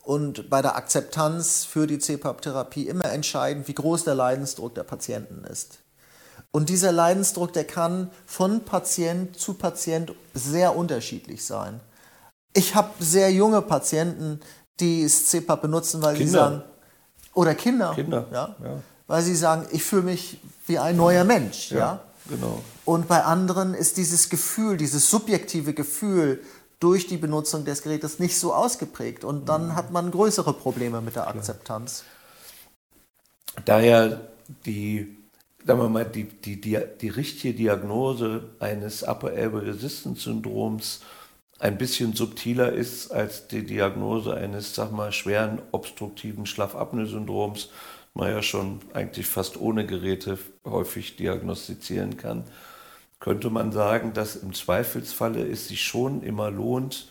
[0.03, 5.45] und bei der Akzeptanz für die CPAP-Therapie immer entscheidend, wie groß der Leidensdruck der Patienten
[5.45, 5.81] ist.
[6.51, 11.81] Und dieser Leidensdruck, der kann von Patient zu Patient sehr unterschiedlich sein.
[12.55, 14.41] Ich habe sehr junge Patienten,
[14.81, 16.27] die das CPAP benutzen, weil Kinder.
[16.27, 16.63] sie sagen,
[17.35, 18.27] oder Kinder, Kinder.
[18.33, 18.83] Ja, ja.
[19.07, 21.71] weil sie sagen, ich fühle mich wie ein neuer Mensch.
[21.71, 22.01] Ja, ja?
[22.29, 22.61] Genau.
[22.85, 26.43] Und bei anderen ist dieses Gefühl, dieses subjektive Gefühl
[26.81, 29.25] durch die Benutzung des Gerätes nicht so ausgeprägt.
[29.25, 29.77] Und dann mhm.
[29.77, 32.05] hat man größere Probleme mit der Akzeptanz.
[33.65, 34.21] Daher
[34.65, 35.18] die,
[35.69, 41.03] sagen wir mal, die, die, die, die richtige Diagnose eines Upper Airway Resistance Syndroms
[41.59, 47.69] ein bisschen subtiler ist als die Diagnose eines, sag mal, schweren obstruktiven Schlafapnoe-Syndroms,
[48.15, 52.45] man ja schon eigentlich fast ohne Geräte häufig diagnostizieren kann
[53.21, 57.09] könnte man sagen, dass im Zweifelsfalle es sich schon immer lohnt,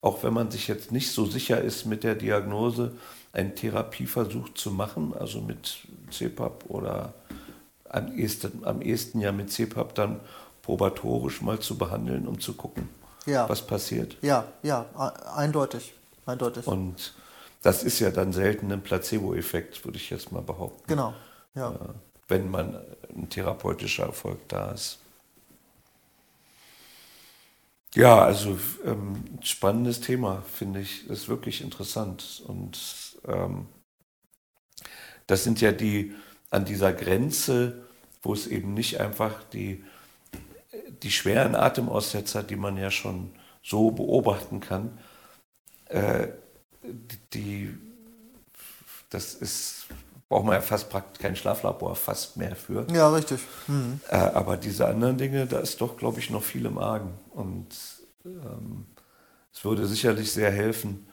[0.00, 2.92] auch wenn man sich jetzt nicht so sicher ist mit der Diagnose,
[3.32, 5.78] einen Therapieversuch zu machen, also mit
[6.10, 7.12] CPAP oder
[7.90, 10.20] am ehesten, am ehesten ja mit CPAP dann
[10.62, 12.88] probatorisch mal zu behandeln, um zu gucken,
[13.24, 13.48] ja.
[13.48, 14.16] was passiert.
[14.22, 14.86] Ja, ja,
[15.34, 15.94] eindeutig.
[16.26, 16.66] eindeutig.
[16.66, 17.14] Und
[17.62, 20.84] das ist ja dann selten ein Placebo-Effekt, würde ich jetzt mal behaupten.
[20.86, 21.14] Genau,
[21.54, 21.70] ja.
[21.70, 21.74] Äh,
[22.28, 22.80] wenn man
[23.14, 24.98] ein therapeutischer Erfolg da ist.
[27.94, 31.06] Ja, also ähm, spannendes Thema, finde ich.
[31.08, 32.42] Das ist wirklich interessant.
[32.46, 32.78] Und
[33.26, 33.66] ähm,
[35.26, 36.14] das sind ja die
[36.50, 37.84] an dieser Grenze,
[38.22, 39.84] wo es eben nicht einfach die,
[41.02, 43.30] die schweren Atemaussetzer, die man ja schon
[43.62, 44.98] so beobachten kann,
[45.86, 46.28] äh,
[47.32, 47.76] die,
[49.10, 49.86] das ist,
[50.28, 52.86] braucht man ja fast praktisch kein Schlaflabor fast mehr für.
[52.92, 53.40] Ja, richtig.
[53.66, 54.00] Mhm.
[54.08, 57.12] Äh, aber diese anderen Dinge, da ist doch, glaube ich, noch viel im Argen.
[57.30, 57.68] Und
[58.24, 58.86] ähm,
[59.52, 61.08] es würde sicherlich sehr helfen,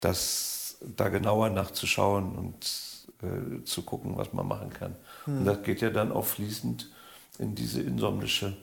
[0.00, 2.87] das da genauer nachzuschauen und
[3.22, 4.96] äh, zu gucken, was man machen kann.
[5.26, 5.38] Mhm.
[5.38, 6.90] Und das geht ja dann auch fließend
[7.38, 8.56] in diese insomnische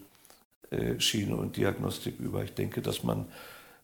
[0.69, 2.43] äh, Schiene und Diagnostik über.
[2.43, 3.25] Ich denke, dass man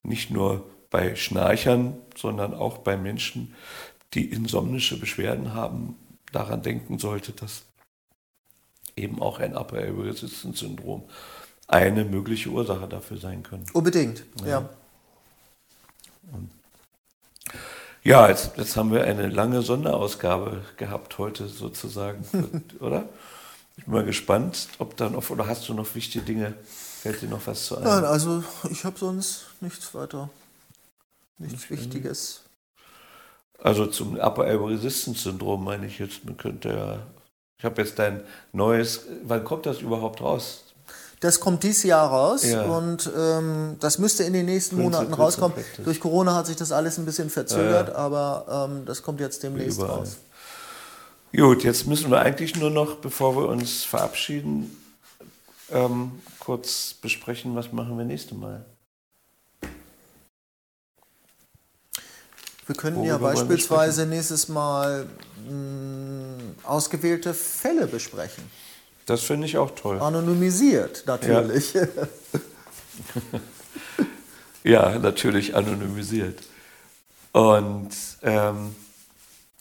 [0.04, 3.56] nicht nur bei Schnarchern, sondern auch bei Menschen,
[4.14, 5.96] die insomnische Beschwerden haben,
[6.32, 7.64] daran denken sollte, dass
[8.96, 11.04] eben auch ein Upper Airway Resistance Syndrom
[11.68, 13.72] eine mögliche Ursache dafür sein könnte.
[13.74, 14.48] Unbedingt, ja.
[14.48, 14.70] ja.
[16.34, 16.50] Und
[18.04, 22.26] ja, jetzt, jetzt, haben wir eine lange Sonderausgabe gehabt heute sozusagen,
[22.80, 23.10] oder?
[23.78, 27.30] Ich bin mal gespannt, ob dann noch, oder hast du noch wichtige Dinge, fällt dir
[27.30, 27.84] noch was zu ein?
[27.84, 30.30] Nein, also ich habe sonst nichts weiter,
[31.38, 32.42] nichts Wichtiges.
[33.58, 37.00] Also zum Upper Airway Resistance Syndrom meine ich jetzt, man könnte ja,
[37.58, 38.22] ich habe jetzt dein
[38.54, 40.71] neues, wann kommt das überhaupt raus?
[41.22, 42.64] Das kommt dieses Jahr raus ja.
[42.64, 45.56] und ähm, das müsste in den nächsten Prinzip Monaten rauskommen.
[45.84, 48.00] Durch Corona hat sich das alles ein bisschen verzögert, ja, ja.
[48.00, 50.18] aber ähm, das kommt jetzt demnächst raus.
[51.32, 54.76] Gut, jetzt müssen wir eigentlich nur noch, bevor wir uns verabschieden,
[55.70, 58.66] ähm, kurz besprechen, was machen wir nächstes Mal.
[62.66, 65.06] Wir können Worüber ja beispielsweise nächstes Mal
[65.48, 68.44] mh, ausgewählte Fälle besprechen.
[69.12, 70.00] Das finde ich auch toll.
[70.00, 71.74] Anonymisiert, natürlich.
[71.74, 71.84] Ja,
[74.64, 76.40] ja natürlich anonymisiert.
[77.34, 77.90] Und
[78.22, 78.74] ähm,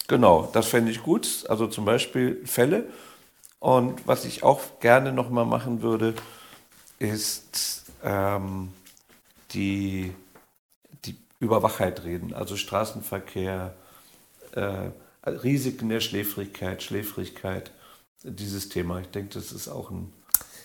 [0.06, 1.46] genau, das fände ich gut.
[1.48, 2.84] Also zum Beispiel Fälle.
[3.58, 6.14] Und was ich auch gerne nochmal machen würde,
[7.00, 8.72] ist ähm,
[9.50, 10.14] die,
[11.04, 12.34] die über Wachheit reden.
[12.34, 13.74] Also Straßenverkehr,
[14.52, 14.90] äh,
[15.28, 17.72] Risiken der Schläfrigkeit, Schläfrigkeit
[18.22, 19.00] dieses Thema.
[19.00, 20.12] Ich denke, das ist auch ein.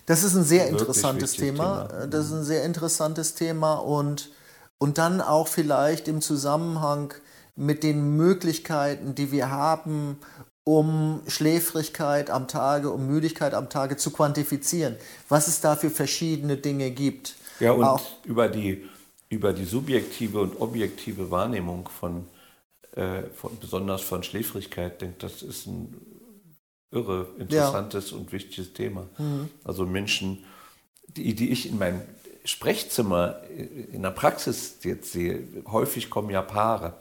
[0.05, 1.87] Das ist ein sehr interessantes Thema.
[1.87, 2.07] Thema.
[2.07, 4.31] Das ist ein sehr interessantes Thema und,
[4.77, 7.13] und dann auch vielleicht im Zusammenhang
[7.55, 10.19] mit den Möglichkeiten, die wir haben,
[10.63, 14.95] um Schläfrigkeit am Tage, um Müdigkeit am Tage zu quantifizieren.
[15.27, 17.35] Was es da für verschiedene Dinge gibt.
[17.59, 18.87] Ja, und auch, über, die,
[19.29, 22.27] über die subjektive und objektive Wahrnehmung von,
[22.95, 25.95] äh, von besonders von Schläfrigkeit, denke das ist ein
[26.95, 28.17] irre interessantes ja.
[28.17, 29.07] und wichtiges Thema.
[29.17, 29.49] Mhm.
[29.63, 30.43] Also Menschen,
[31.07, 32.01] die, die ich in meinem
[32.43, 33.41] Sprechzimmer
[33.91, 36.93] in der Praxis jetzt sehe, häufig kommen ja Paare.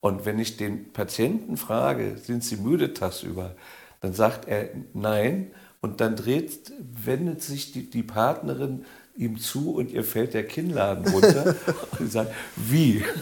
[0.00, 3.56] Und wenn ich den Patienten frage, sind sie müde tagsüber,
[4.00, 5.50] dann sagt er nein.
[5.80, 8.84] Und dann dreht, wendet sich die, die Partnerin
[9.16, 11.54] ihm zu und ihr fällt der Kinnladen runter
[11.98, 13.04] und sagt, wie?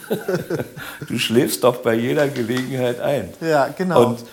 [1.08, 3.28] Du schläfst doch bei jeder Gelegenheit ein.
[3.40, 4.08] Ja, genau.
[4.08, 4.24] Und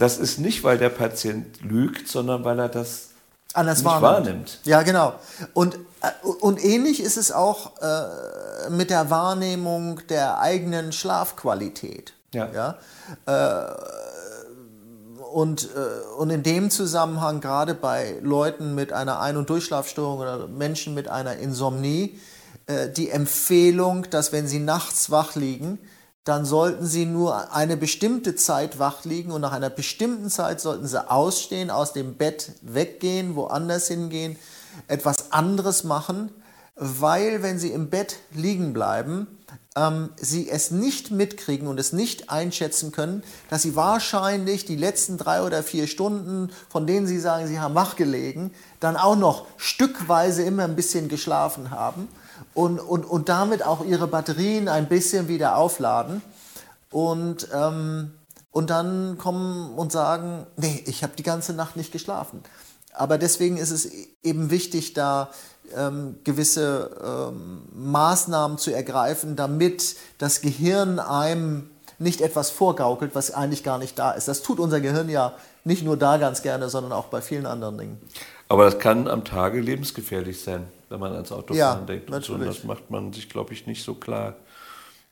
[0.00, 3.10] das ist nicht, weil der Patient lügt, sondern weil er das
[3.52, 4.02] anders nicht wahrnimmt.
[4.02, 4.60] wahrnimmt.
[4.64, 5.14] Ja, genau.
[5.54, 12.14] Und, äh, und ähnlich ist es auch äh, mit der Wahrnehmung der eigenen Schlafqualität.
[12.32, 12.48] Ja.
[12.52, 12.78] ja?
[13.26, 13.74] Äh,
[15.32, 20.48] und, äh, und in dem Zusammenhang, gerade bei Leuten mit einer Ein- und Durchschlafstörung oder
[20.48, 22.18] Menschen mit einer Insomnie,
[22.66, 25.78] äh, die Empfehlung, dass wenn sie nachts wach liegen,
[26.24, 30.86] dann sollten sie nur eine bestimmte Zeit wach liegen und nach einer bestimmten Zeit sollten
[30.86, 34.36] sie ausstehen, aus dem Bett weggehen, woanders hingehen,
[34.86, 36.30] etwas anderes machen,
[36.76, 39.26] weil wenn sie im Bett liegen bleiben,
[39.76, 45.16] ähm, sie es nicht mitkriegen und es nicht einschätzen können, dass sie wahrscheinlich die letzten
[45.16, 49.46] drei oder vier Stunden, von denen sie sagen, sie haben wach gelegen, dann auch noch
[49.56, 52.08] stückweise immer ein bisschen geschlafen haben
[52.54, 56.22] und, und, und damit auch ihre Batterien ein bisschen wieder aufladen
[56.90, 58.12] und, ähm,
[58.50, 62.42] und dann kommen und sagen, nee, ich habe die ganze Nacht nicht geschlafen.
[62.92, 63.88] Aber deswegen ist es
[64.22, 65.30] eben wichtig, da
[65.76, 73.62] ähm, gewisse ähm, Maßnahmen zu ergreifen, damit das Gehirn einem nicht etwas vorgaukelt, was eigentlich
[73.62, 74.26] gar nicht da ist.
[74.26, 75.34] Das tut unser Gehirn ja
[75.64, 78.00] nicht nur da ganz gerne, sondern auch bei vielen anderen Dingen.
[78.48, 82.10] Aber das kann am Tage lebensgefährlich sein wenn man ans Autofahren ja, denkt.
[82.10, 82.34] Und so.
[82.34, 84.36] Und das macht man sich, glaube ich, nicht so klar.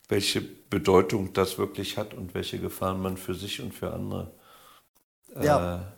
[0.08, 4.30] welche Bedeutung das wirklich hat und welche Gefahren man für sich und für andere
[5.36, 5.92] äh, Ja.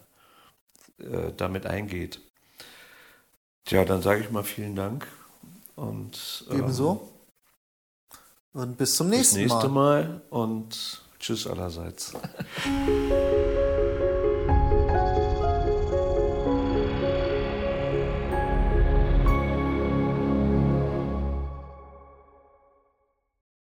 [0.99, 2.21] äh, damit eingeht.
[3.65, 5.07] Tja, dann sage ich mal vielen Dank
[5.77, 7.09] und ähm, Ebenso.
[8.53, 10.05] Und bis zum bis nächsten nächste Mal.
[10.05, 12.13] Mal und tschüss allerseits.